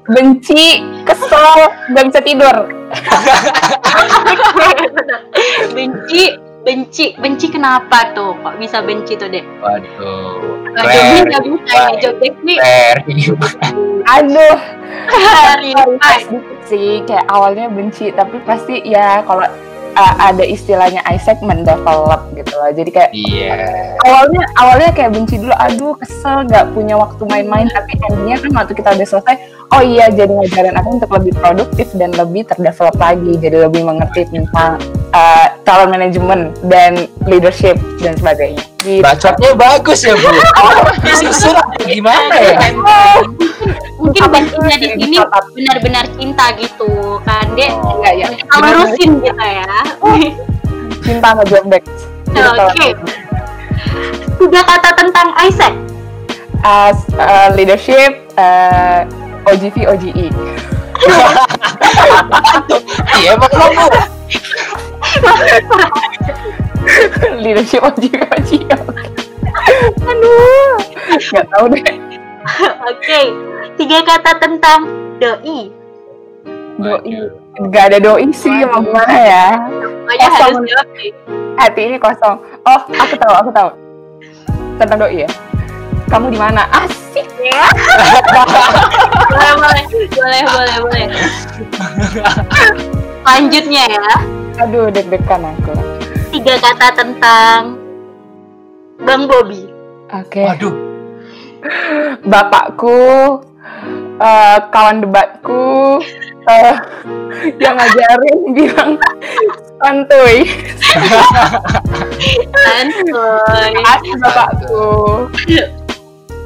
[0.06, 2.56] Benci, kesel, nggak bisa tidur.
[5.74, 6.22] benci,
[6.62, 8.38] benci, benci kenapa tuh?
[8.38, 9.42] Kok bisa benci tuh dek?
[9.58, 12.58] waduh Job Claire, nggak bisa ya, job desk nih.
[14.06, 14.56] Aduh,
[15.10, 19.46] Hari Clarify sih kayak awalnya benci tapi pasti ya kalau
[19.96, 22.70] uh, ada istilahnya Isaac mendevelop gitu loh.
[22.70, 23.96] Jadi kayak iya.
[24.04, 27.66] awalnya awalnya kayak benci dulu aduh kesel nggak punya waktu main-main.
[27.72, 29.36] Tapi endingnya kan waktu kita udah selesai
[29.74, 34.28] oh iya jadi ngajarin aku untuk lebih produktif dan lebih terdevelop lagi jadi lebih mengerti
[34.30, 34.78] tentang
[35.10, 39.02] uh, talent management dan leadership dan sebagainya gitu.
[39.02, 40.28] bacotnya bagus ya bu
[40.60, 42.58] apa gimana ya
[43.98, 45.16] mungkin bencinya di sini
[45.56, 47.72] benar-benar cinta gitu kan dek.
[47.74, 48.28] Enggak ya
[48.76, 49.66] rusin gitu ya.
[51.02, 51.82] cinta sama job back
[52.36, 52.92] Oke.
[54.36, 55.72] Tiga kata tentang Isaac.
[56.66, 59.06] as uh, leadership uh,
[59.46, 60.26] OGV OGE
[63.20, 63.86] iya emang bu
[67.44, 68.60] leadership OGV OGE
[70.06, 70.76] aduh.
[71.16, 71.84] Nggak tahu deh.
[72.90, 73.20] Oke.
[73.76, 74.80] Tiga kata tentang
[75.20, 75.60] doi.
[76.80, 77.16] doi.
[77.56, 79.46] Nggak ada doi sih mau gimana ya?
[80.06, 80.64] Kosong.
[80.64, 80.72] harus
[81.56, 82.36] hati ini kosong.
[82.64, 83.70] Oh aku tahu aku tahu.
[84.80, 85.30] Tentang doi ya?
[86.06, 86.62] Kamu di mana
[87.16, 87.64] asik ya
[89.32, 91.06] Boleh, boleh, boleh, boleh, boleh.
[93.24, 94.10] Lanjutnya ya.
[94.56, 95.72] aduh deg-degan aku
[96.32, 97.76] Tiga kata tentang
[99.00, 99.68] Bang Bobby.
[100.12, 100.76] oke waduh
[102.24, 103.00] bapakku
[104.20, 106.00] eh, kawan debatku
[106.48, 106.74] eh,
[107.60, 108.90] yang ngajarin bilang
[109.82, 110.46] santuy.
[112.64, 113.72] Santuy.
[114.24, 114.86] Bapakku.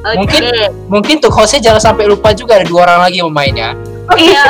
[0.01, 0.17] Oke.
[0.17, 0.43] Mungkin
[0.89, 3.77] mungkin tuh hostnya jangan sampai lupa juga ada dua orang lagi pemainnya.
[4.17, 4.45] Iya.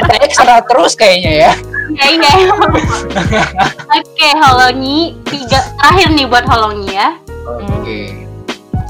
[0.00, 1.52] Kita ekstra terus kayaknya ya.
[1.92, 2.32] Iya, iya.
[3.94, 5.14] Oke, Holongi.
[5.28, 7.20] Tiga terakhir nih buat Holongi ya.
[7.46, 8.26] Oke.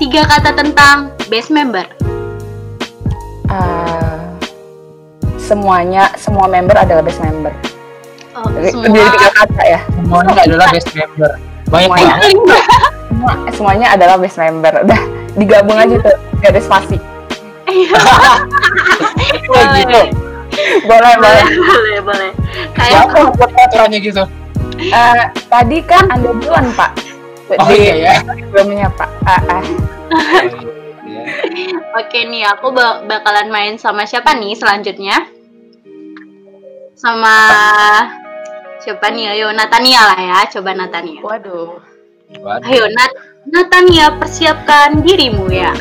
[0.00, 1.84] Tiga kata tentang best member.
[3.46, 4.16] Eh,
[5.36, 7.52] semuanya semua member adalah best member.
[8.36, 8.86] Oh, Jadi semua.
[8.92, 9.80] jadi tiga kata ya.
[9.92, 11.30] Semuanya adalah best member.
[11.66, 12.36] Banyak banget.
[13.16, 14.76] Semua, semuanya adalah best member.
[14.84, 15.00] Udah
[15.36, 17.00] digabung aja tuh garis spasi.
[19.48, 20.00] Kayak gitu.
[20.84, 21.44] Boleh boleh.
[21.48, 22.30] boleh, boleh, boleh.
[22.76, 24.22] Kayak yang buat peraturannya gitu?
[24.76, 26.92] Eh, tadi kan anda duluan pak.
[27.56, 28.14] Oh iya ya.
[28.20, 29.08] Sebelumnya pak.
[29.24, 29.64] Ah, ah.
[31.06, 31.22] Iya.
[31.96, 35.24] Oke nih, aku ba- bakalan main sama siapa nih selanjutnya?
[36.92, 37.36] Sama
[38.80, 39.32] siapa nih?
[39.32, 41.20] Ayo Natania lah ya, coba Natania.
[41.24, 41.95] Waduh.
[42.26, 42.66] Waduh.
[42.66, 43.12] Ayo Nat
[43.46, 45.70] Natania persiapkan dirimu ya.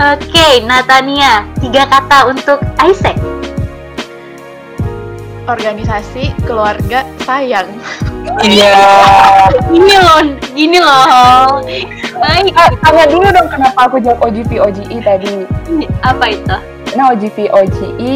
[0.00, 3.18] Oke, Natania, tiga kata untuk Isaac.
[5.44, 7.68] Organisasi, keluarga, sayang.
[8.40, 8.78] Iya.
[9.68, 10.22] Gini loh,
[10.54, 11.58] gini loh.
[12.16, 15.44] Baik, Ah, tanya dulu dong kenapa aku jawab OGP OGI tadi.
[16.00, 16.56] apa itu?
[16.86, 18.14] Karena OGP OGI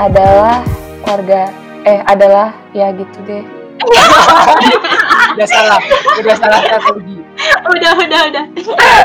[0.00, 0.64] adalah
[1.04, 1.52] keluarga
[1.84, 3.44] eh adalah ya gitu deh.
[5.38, 5.80] Udah salah.
[6.18, 7.16] Udah salah strategi.
[7.70, 8.44] Udah, udah, udah.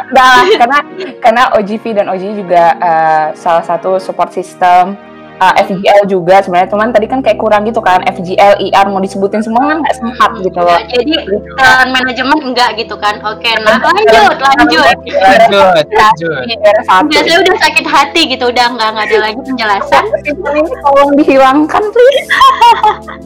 [0.09, 0.79] Dah, karena
[1.21, 4.97] karena OGV dan OGI juga eh, salah satu support system
[5.37, 9.45] eh, FGL juga sebenarnya teman tadi kan kayak kurang gitu kan FGL IR mau disebutin
[9.45, 10.77] semua kan nggak sempat gitu loh.
[10.77, 11.13] Ya, jadi
[11.59, 13.21] talent manajemen enggak gitu kan?
[13.21, 14.95] Oke, nah lanjut, lanjut.
[15.13, 15.85] Lanjut.
[15.85, 16.41] Lanjut.
[16.89, 20.03] Enggak, saya udah sakit hati gitu, udah enggak, enggak ada lagi penjelasan.
[20.33, 22.29] ini tolong dihilangkan please.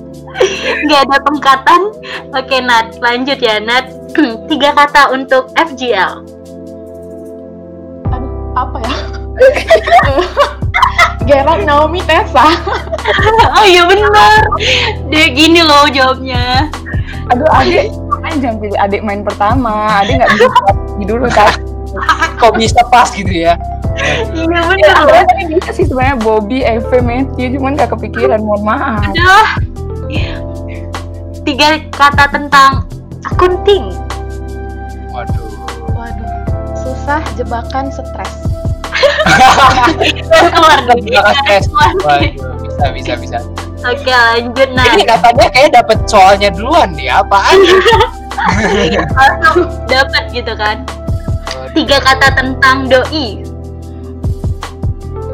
[0.84, 1.82] Enggak ada pengkatan.
[2.36, 3.90] Oke, Nat, lanjut ya, Nat.
[4.52, 6.26] Tiga kata untuk FGL.
[8.12, 8.96] Aduh, apa ya?
[11.28, 12.48] Gerard Naomi Tessa.
[13.60, 14.42] oh iya benar.
[15.12, 16.72] Dia gini loh jawabnya.
[17.28, 20.00] Aduh adik, makanya jangan pilih adik main pertama.
[20.00, 20.48] Adik nggak bisa
[21.04, 21.52] dulu kan.
[22.40, 23.60] Kok bisa pas gitu ya?
[24.32, 25.26] Iya Ya, benar.
[25.28, 28.40] tadi bisa sih sebenarnya Bobby, Eve, Matthew, cuman nggak kepikiran.
[28.40, 29.04] Mohon maaf.
[29.12, 29.77] Aduh.
[31.44, 32.84] Tiga kata tentang
[33.26, 33.96] akunting.
[35.10, 35.48] Waduh.
[35.90, 36.32] Waduh,
[36.76, 38.34] susah, jebakan, stres.
[40.52, 41.02] Keluar Jangan dari
[41.40, 41.64] stres.
[41.68, 42.56] keluar dari- Waduh.
[42.68, 43.38] Bisa bisa bisa.
[43.80, 44.86] Oke, lanjut Nat.
[44.92, 47.08] Ini katanya kayak dapet soalnya duluan nih.
[47.10, 47.58] Apaan?
[49.14, 50.82] Langsung dapat gitu kan.
[51.72, 53.46] Tiga kata tentang doi.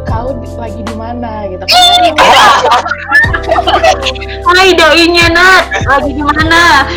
[0.04, 1.74] Kau di- lagi di mana gitu kan?
[4.48, 6.84] Hai doinya Nat, lagi di mana?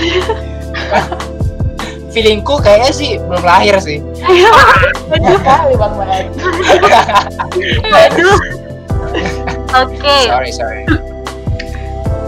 [2.13, 4.01] Feelingku kayaknya sih belum lahir sih.
[5.45, 5.95] Kali Bang.
[7.93, 8.39] Aduh.
[9.77, 10.83] Oke, Sorry sorry.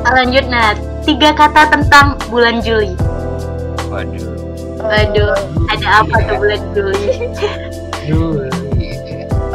[0.04, 0.76] lanjut Nat.
[1.02, 2.92] Tiga kata tentang bulan Juli.
[3.88, 4.36] Waduh.
[4.78, 5.34] Waduh,
[5.72, 7.32] ada apa tuh bulan Juli?
[8.04, 8.46] Juli.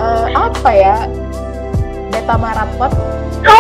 [0.04, 1.08] Eh, apa ya?
[2.12, 2.92] Beta marapot.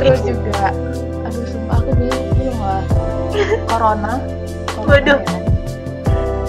[0.00, 0.72] Terus juga,
[1.22, 2.82] aduh sumpah aku bingung lah.
[3.68, 4.12] Corona.
[4.74, 5.18] Corona Waduh.
[5.20, 5.38] ya.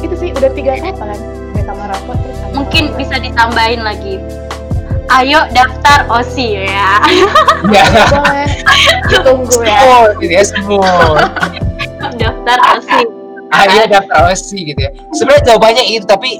[0.01, 1.19] Itu sih udah tiga kata kan?
[1.51, 2.97] Beta marapot terus ada Mungkin corona.
[2.97, 4.15] bisa ditambahin lagi.
[5.11, 7.03] Ayo daftar OSI ya.
[7.69, 7.83] Ya.
[8.07, 8.47] boleh
[9.11, 9.79] ditunggu ya.
[9.83, 10.91] Oh, gitu ya semua.
[12.15, 13.03] daftar OSI.
[13.51, 14.91] Ayo daftar OSI gitu ya.
[15.11, 16.39] Sebenarnya jawabannya itu tapi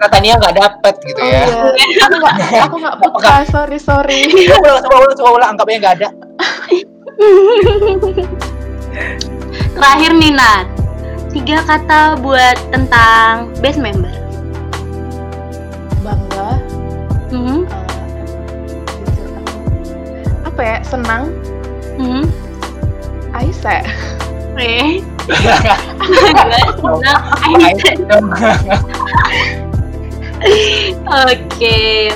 [0.00, 1.44] katanya nggak dapet gitu Oh ya.
[1.44, 1.56] iya,
[2.08, 4.20] aku nggak aku nggak peka, sorry sorry.
[4.32, 6.08] Coba ulang, coba ulang, coba ulang, anggapnya nggak ada.
[9.76, 10.66] Terakhir nih Nat.
[11.30, 14.10] Tiga kata buat tentang best member.
[16.00, 16.56] Bangga,
[17.30, 17.64] Hmm, eh,
[19.06, 19.54] jujur aku
[20.42, 21.30] apa ya senang,
[22.00, 22.24] hmm.
[23.30, 23.86] Aisyah.
[24.58, 24.98] Eh,
[26.82, 27.22] senang.
[31.28, 32.10] Oke.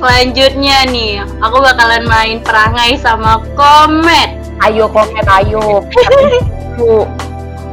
[0.00, 4.40] Selanjutnya nih, aku bakalan main perangai sama Komet.
[4.60, 5.80] Ayo komet, ayo.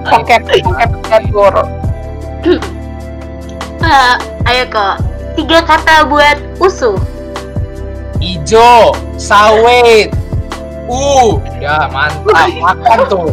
[0.07, 1.55] Poket, poket, gor.
[3.83, 4.15] Eh,
[4.47, 4.95] ayo kok.
[5.35, 6.95] Tiga kata buat usuh.
[8.17, 10.09] Ijo, sawit,
[10.89, 13.29] uh, ya mantap, makan tuh.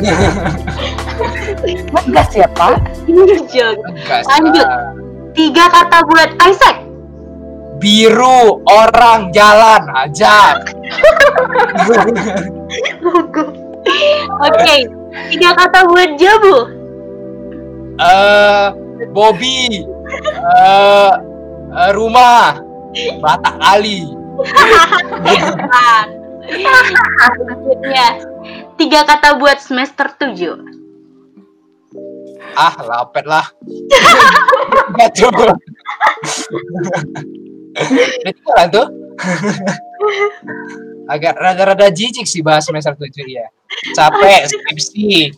[1.90, 2.78] Ngegas ya pak?
[3.10, 3.74] hijau.
[3.90, 4.66] Enggak Lanjut.
[5.34, 6.76] Tiga kata buat Isaac.
[7.80, 10.60] Biru, orang, jalan, aja.
[14.44, 14.76] Oke.
[15.32, 16.56] Tiga kata buat Jabu.
[18.00, 18.66] Eh,
[19.16, 21.12] Bobby, eh,
[21.72, 22.60] eh, rumah,
[23.24, 24.04] Batak Ali.
[28.76, 30.79] Tiga kata buat semester tujuh.
[32.56, 33.46] Ah, lapet lah.
[35.16, 35.54] Tuh.
[38.26, 38.86] Itu kan tuh.
[41.10, 43.46] Agak rada-rada jijik sih bahas semester 7 ya.
[43.94, 45.34] Capek skripsi.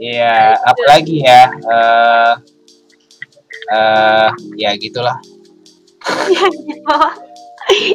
[0.00, 1.42] Iya, apalagi ya.
[1.48, 2.34] Eh
[3.64, 4.28] eh
[4.60, 5.16] ya gitulah.
[6.28, 6.96] ya gitu.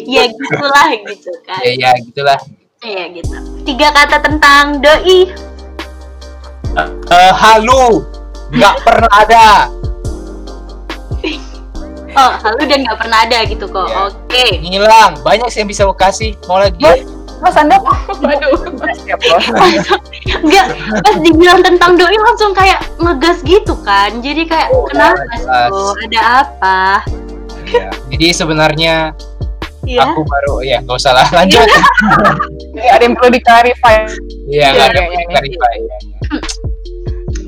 [0.09, 1.61] ya gitulah gitu kan.
[1.61, 2.39] Ya ya gitulah.
[2.81, 3.35] Ya gitu.
[3.67, 5.29] Tiga kata tentang doi.
[7.09, 8.05] Eh halu,
[8.51, 9.47] nggak pernah ada.
[12.09, 13.85] Oh, lalu dan nggak pernah ada gitu kok.
[13.85, 14.09] Iya.
[14.09, 14.45] Oke.
[14.59, 16.33] Ngilang, banyak sih yang bisa aku kasih.
[16.49, 17.05] Mau lagi?
[17.37, 18.57] Mas Anda Waduh.
[18.97, 19.37] siap loh.
[20.43, 20.65] Enggak,
[20.99, 24.19] pas dibilang tentang doi langsung kayak ngegas gitu kan.
[24.19, 25.69] Jadi kayak kenapa jelas.
[25.69, 25.93] tuh?
[26.09, 26.81] Ada apa?
[27.69, 27.93] Ya.
[28.09, 29.13] Jadi sebenarnya
[29.85, 30.03] Ya.
[30.03, 31.61] aku baru ya nggak usah lah lanjut.
[32.73, 34.17] Ini ada yang perlu diklarifikasi.
[34.49, 35.75] Iya, nggak ada Iya, yang iya, clarify.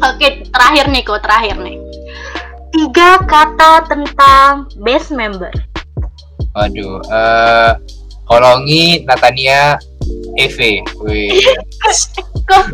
[0.01, 1.77] Oke, terakhir nih kok, terakhir nih.
[2.71, 5.51] Tiga kata tentang best member.
[6.57, 7.71] Waduh, eh
[8.31, 9.75] Holongi, Natania,
[10.39, 10.81] Eve.
[11.03, 11.43] Wih.
[12.51, 12.67] Kok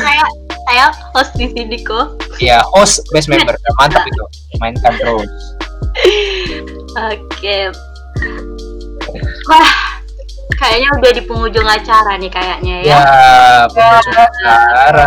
[0.00, 0.24] saya
[0.64, 2.20] saya host di sini kok.
[2.40, 3.56] Ya, host best member.
[3.80, 4.24] Mantap itu.
[4.60, 5.32] Mainkan terus.
[6.96, 7.58] Oke.
[9.48, 9.93] Wah,
[10.74, 12.98] kayaknya udah di penghujung acara nih kayaknya ya.
[12.98, 13.06] Ya,
[13.70, 15.06] penghujung acara.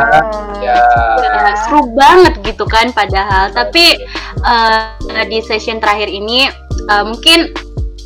[0.63, 0.79] Ya.
[1.19, 3.99] Ya, seru banget gitu kan padahal tapi
[4.47, 6.47] eh, di session terakhir ini
[6.87, 7.51] eh, mungkin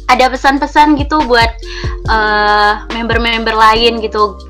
[0.09, 1.53] ada pesan-pesan gitu buat
[2.09, 4.41] eh, member-member lain gitu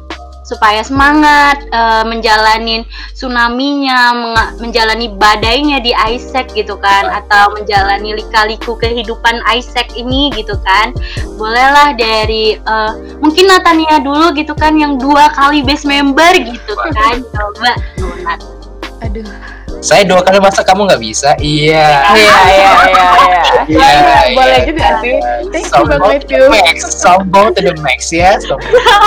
[0.52, 2.84] supaya semangat eh, menjalani
[3.16, 4.12] tsunami-nya,
[4.60, 10.91] menjalani badainya di Isaac gitu kan atau menjalani lika-liku kehidupan Isaac ini gitu kan.
[11.39, 12.93] Bolehlah dari eh,
[13.24, 17.24] mungkin Natania dulu gitu kan yang dua kali best member gitu kan.
[17.32, 17.72] Coba
[18.28, 18.39] Nat.
[19.08, 19.61] Aduh.
[19.82, 21.34] Saya dua kali masa kamu nggak bisa?
[21.41, 22.05] Iya.
[22.13, 23.41] Iya, iya, iya, iya.
[23.65, 23.89] Iya,
[24.38, 24.67] Boleh iya.
[24.69, 25.15] juga sih.
[25.49, 26.43] Thank you Sombong Bang Matthew.
[26.53, 28.38] max, sombong to the max ya.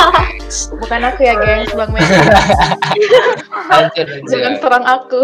[0.83, 2.27] Bukan aku ya, gengs, Bang Matthew.
[4.35, 5.23] Jangan serang aku.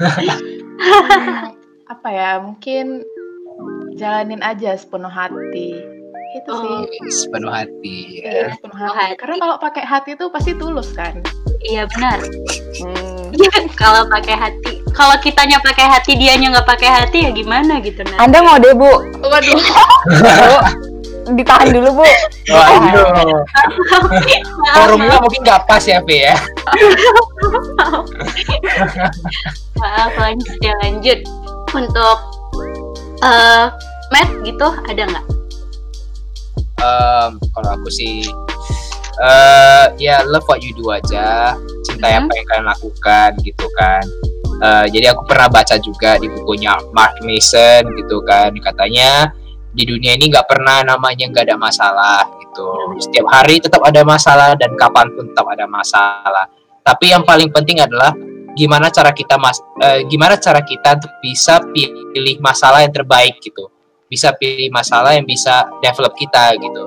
[1.92, 2.30] Apa ya?
[2.44, 3.00] Mungkin
[3.96, 5.80] jalanin aja sepenuh hati.
[6.36, 6.76] Itu sih.
[6.76, 6.84] Oh.
[7.08, 8.20] Sepenuh hati.
[8.20, 8.52] Ya.
[8.52, 9.00] sepenuh Sepenuh hati.
[9.00, 9.16] hati.
[9.16, 11.24] Karena kalau pakai hati itu pasti tulus kan.
[11.64, 12.20] Iya benar.
[12.80, 13.09] Hmm.
[13.34, 13.50] Iya
[13.80, 14.72] kalau pakai hati.
[14.90, 18.18] Kalau kitanya pakai hati dianya nggak pakai hati ya gimana gitu Nat.
[18.18, 18.90] Anda mau deh, Bu?
[19.22, 19.58] Waduh.
[20.10, 20.56] Bu,
[21.38, 22.06] ditahan dulu, Bu.
[22.50, 23.44] Waduh,
[24.74, 26.36] forumnya mungkin nggak pas ya, Pe ya.
[29.78, 31.18] maaf lanjut ya lanjut.
[31.70, 32.18] Untuk
[33.22, 33.66] eh
[34.10, 35.24] Matt gitu ada nggak?
[36.80, 38.26] Em, kalau aku sih
[39.20, 41.54] eh ya love what you do aja
[42.08, 42.20] Mhm.
[42.24, 44.04] apa yang kalian lakukan gitu kan.
[44.60, 48.52] Eh, jadi aku pernah baca juga di bukunya Mark Mason gitu kan.
[48.60, 49.32] Katanya
[49.72, 52.68] di dunia ini nggak pernah namanya nggak ada masalah gitu.
[53.00, 56.44] Setiap hari tetap ada masalah dan kapan pun tetap ada masalah.
[56.84, 58.12] Tapi yang paling penting adalah
[58.52, 63.70] gimana cara kita mas eh, gimana cara kita untuk bisa pilih masalah yang terbaik gitu.
[64.10, 66.82] Bisa pilih masalah yang bisa develop kita gitu.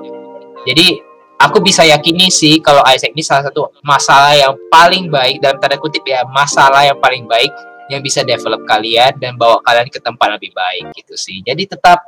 [0.68, 5.58] Jadi aku bisa yakini sih kalau Isaac ini salah satu masalah yang paling baik dalam
[5.58, 7.50] tanda kutip ya masalah yang paling baik
[7.86, 11.40] yang bisa develop kalian dan bawa kalian ke tempat lebih baik gitu sih.
[11.40, 12.00] Jadi tetap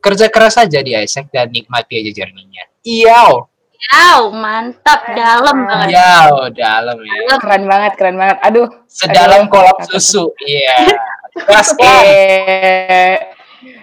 [0.00, 2.64] kerja keras saja di Isaac dan nikmati aja journey-nya.
[2.80, 3.44] Iya,
[3.80, 5.96] Wow, mantap dalam banget.
[5.96, 6.20] iya,
[6.52, 7.32] dalam ya.
[7.40, 8.36] Keren banget, keren banget.
[8.44, 9.88] Aduh, Sedalam kolom kakak.
[9.96, 10.36] susu.
[10.38, 11.00] Iya.
[11.32, 12.04] Keras kan?
[12.04, 13.16] eh,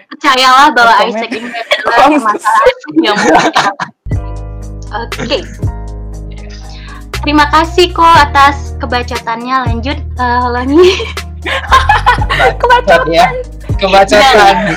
[0.08, 1.02] Percayalah bahwa.
[1.02, 3.18] Isaac ini adalah masalah yang
[4.92, 5.44] Oke.
[7.22, 9.56] Terima kasih kok atas kebacatannya.
[9.68, 10.96] Lanjut, eh Lani.
[12.60, 13.28] Kebacot ya.
[13.78, 14.56] Kebacotan.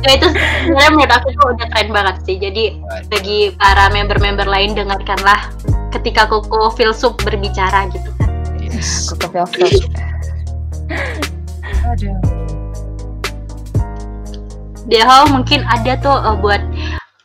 [0.00, 2.36] Ya, itu sebenarnya menurut aku tuh udah keren banget sih.
[2.40, 2.64] Jadi
[3.12, 5.52] bagi para member-member lain dengarkanlah
[5.92, 8.30] ketika Koko Filsuf berbicara gitu kan.
[8.58, 9.12] Yes.
[9.12, 9.72] aku ke Velvet.
[14.90, 16.62] Deho mungkin ada tuh eh, buat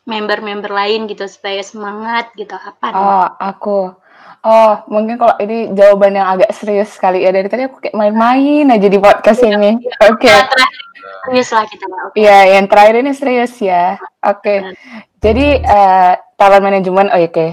[0.05, 3.01] member-member lain gitu supaya semangat gitu apa nih?
[3.01, 3.79] Oh, aku.
[4.45, 7.33] Oh, mungkin kalau ini jawaban yang agak serius sekali ya.
[7.33, 9.81] Dari tadi aku kayak main-main aja di podcast ini.
[10.05, 10.29] Oke.
[10.29, 10.81] Nah, terakhir
[11.25, 11.85] serius lah kita.
[12.13, 13.97] Iya, yang terakhir ini serius ya.
[14.21, 14.77] Oke.
[15.17, 17.47] Jadi eh, talent management, oh oke.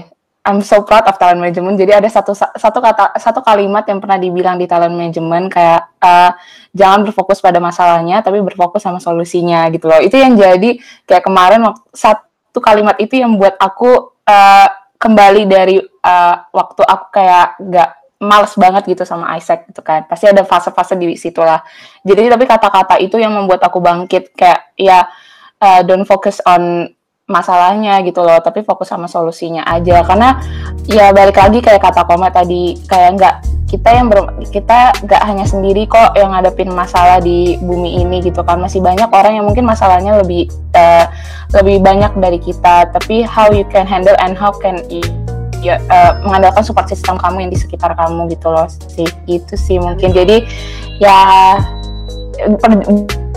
[0.45, 1.81] I'm so proud of talent management.
[1.81, 6.31] Jadi ada satu satu kata satu kalimat yang pernah dibilang di talent management kayak eh,
[6.77, 9.97] jangan berfokus pada masalahnya, tapi berfokus sama solusinya gitu loh.
[9.97, 10.77] Itu yang jadi
[11.09, 11.89] kayak kemarin wak-
[12.53, 14.69] satu kalimat itu yang buat aku eh,
[15.01, 17.89] kembali dari eh, waktu aku kayak nggak
[18.21, 20.05] males banget gitu sama Isaac gitu kan.
[20.05, 21.65] Pasti ada fase-fase di situ lah.
[22.05, 25.09] Jadi tapi kata-kata itu yang membuat aku bangkit kayak ya
[25.59, 26.93] uh, don't focus on
[27.33, 30.05] masalahnya gitu loh, tapi fokus sama solusinya aja.
[30.05, 30.37] Karena
[30.85, 33.35] ya balik lagi kayak kata Koma tadi kayak nggak
[33.73, 38.45] kita yang ber, kita nggak hanya sendiri kok yang ngadepin masalah di bumi ini gitu
[38.45, 38.61] kan.
[38.61, 41.09] Masih banyak orang yang mungkin masalahnya lebih uh,
[41.57, 45.01] lebih banyak dari kita, tapi how you can handle and how can you
[45.63, 49.79] ya uh, mengandalkan support system kamu yang di sekitar kamu gitu loh sih gitu sih
[49.79, 50.43] mungkin jadi
[50.99, 51.17] ya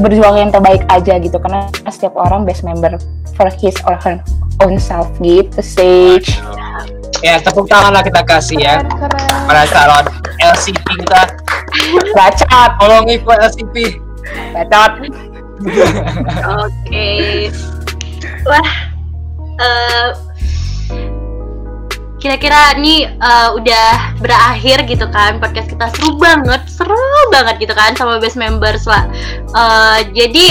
[0.01, 2.97] berjuang yang terbaik aja gitu karena setiap orang best member
[3.37, 4.21] for his or her
[4.65, 6.21] own self gitu sih
[7.25, 8.85] Ya, tepuk tangan lah kita kasih ya.
[8.85, 9.49] Keren, keren.
[9.49, 10.05] Para calon
[10.37, 11.23] LCP kita.
[12.13, 13.97] bacot Tolong ikut LCP.
[14.53, 14.93] bacot
[16.61, 17.49] Oke.
[18.45, 18.71] Wah.
[19.57, 20.09] eh,
[22.17, 26.97] kira-kira ini eh, udah berakhir gitu kan podcast kita seru banget, seru
[27.29, 29.05] banget gitu kan sama best members lah.
[29.53, 30.47] Eh, jadi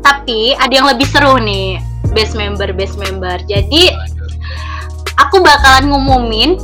[0.00, 1.76] tapi ada yang lebih seru nih
[2.10, 3.36] best member best member.
[3.44, 3.92] Jadi
[5.16, 6.56] aku bakalan ngumumin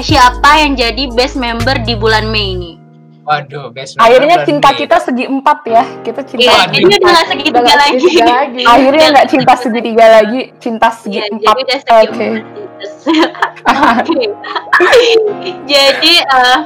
[0.00, 2.72] siapa yang jadi best member di bulan Mei ini.
[3.20, 4.78] Waduh, best akhirnya member cinta nih.
[4.80, 6.74] kita segi empat ya kita cinta Iya, Waduh.
[6.74, 6.98] ini udah
[7.46, 7.98] Udah nggak lagi.
[8.00, 8.62] segitiga lagi.
[8.64, 12.10] akhirnya nggak cinta segitiga lagi cinta segi Iya, empat jadi udah oke segi empat.
[12.10, 12.28] Oke.
[15.70, 16.58] jadi eh,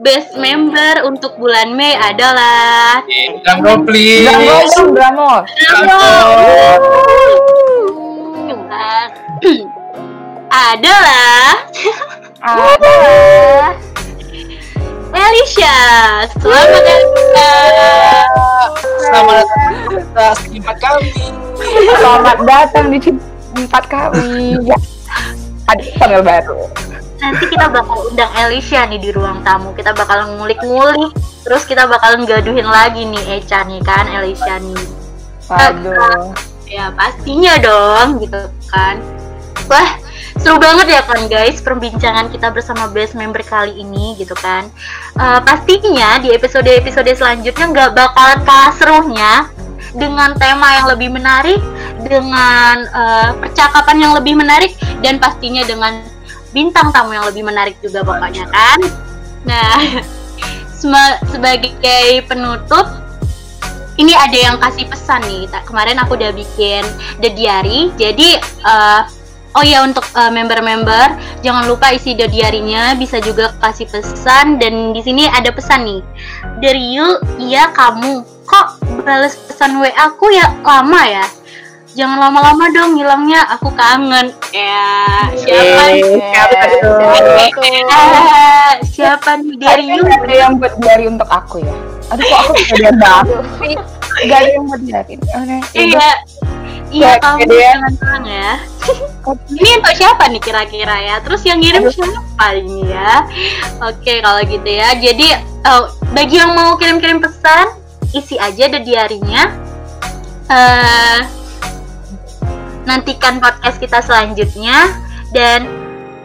[0.00, 3.02] best member untuk bulan Mei adalah
[3.44, 4.24] Drum roll, please.
[4.26, 5.14] Drum roll dong, drum
[5.86, 6.30] roll.
[10.50, 11.54] adalah
[12.40, 13.76] Adalah
[15.12, 15.76] Elisha.
[16.40, 17.52] Selamat Elisha.
[19.04, 21.12] Selamat datang di kami.
[22.00, 22.96] Selamat datang di
[23.54, 24.58] tempat kami.
[24.64, 24.78] Ya.
[25.70, 26.60] Ada panggil baru.
[27.20, 29.76] Nanti kita bakal undang Elisha nih di ruang tamu.
[29.76, 31.12] Kita bakal ngulik-ngulik.
[31.44, 34.84] Terus kita bakal gaduhin lagi nih Echa nih kan Elisha nih.
[35.50, 36.32] Waduh.
[36.70, 38.40] Ya pastinya dong gitu
[38.70, 39.02] kan.
[39.66, 39.98] Wah
[40.40, 44.66] seru banget ya kan guys perbincangan kita bersama best member kali ini gitu kan.
[45.18, 49.32] Eh, pastinya di episode-episode selanjutnya nggak bakalan kalah serunya
[49.96, 51.60] dengan tema yang lebih menarik,
[52.02, 54.74] dengan eh, percakapan yang lebih menarik
[55.04, 56.00] dan pastinya dengan
[56.50, 58.78] bintang tamu yang lebih menarik juga pokoknya kan.
[59.46, 60.02] Nah
[61.30, 62.88] sebagai penutup
[64.00, 65.44] ini ada yang kasih pesan nih.
[65.68, 66.82] Kemarin aku udah bikin
[67.20, 67.92] the diary.
[68.00, 69.00] Jadi eh,
[69.54, 71.06] oh ya untuk eh, member-member
[71.44, 76.00] jangan lupa isi the diary-nya bisa juga kasih pesan dan di sini ada pesan nih.
[76.64, 78.39] Dari you, iya kamu.
[78.50, 78.66] Kok
[79.06, 81.22] balas pesan WA aku ya lama ya?
[81.90, 84.30] Jangan lama-lama dong hilangnya, aku kangen.
[84.54, 86.22] Ya, siapa nih?
[86.22, 86.98] Siapa tuh?
[88.86, 90.02] Siapa nih dari you?
[90.02, 91.74] Kayaknya ada yang buat diary untuk aku ya.
[92.10, 93.26] Aduh kok aku banget
[93.58, 93.74] sih.
[94.26, 94.80] Gak ada yang buat.
[94.82, 95.58] Oke.
[95.74, 96.08] Iya,
[96.90, 97.70] iya Ya, kamu ya.
[97.74, 98.52] jangan tenang ya.
[99.50, 101.16] ini untuk siapa nih kira-kira ya?
[101.22, 103.26] Terus yang ngirim siapa ini ya?
[103.82, 104.94] Oke kalau gitu ya.
[104.94, 107.66] Jadi eh, bagi yang mau kirim-kirim pesan,
[108.14, 109.42] isi aja the diary-nya.
[110.50, 111.20] Eh,
[112.88, 114.98] nantikan podcast kita selanjutnya
[115.30, 115.68] dan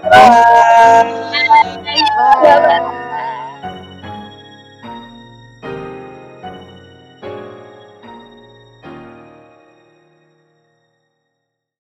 [0.05, 1.09] Bye.
[2.43, 3.09] Bye.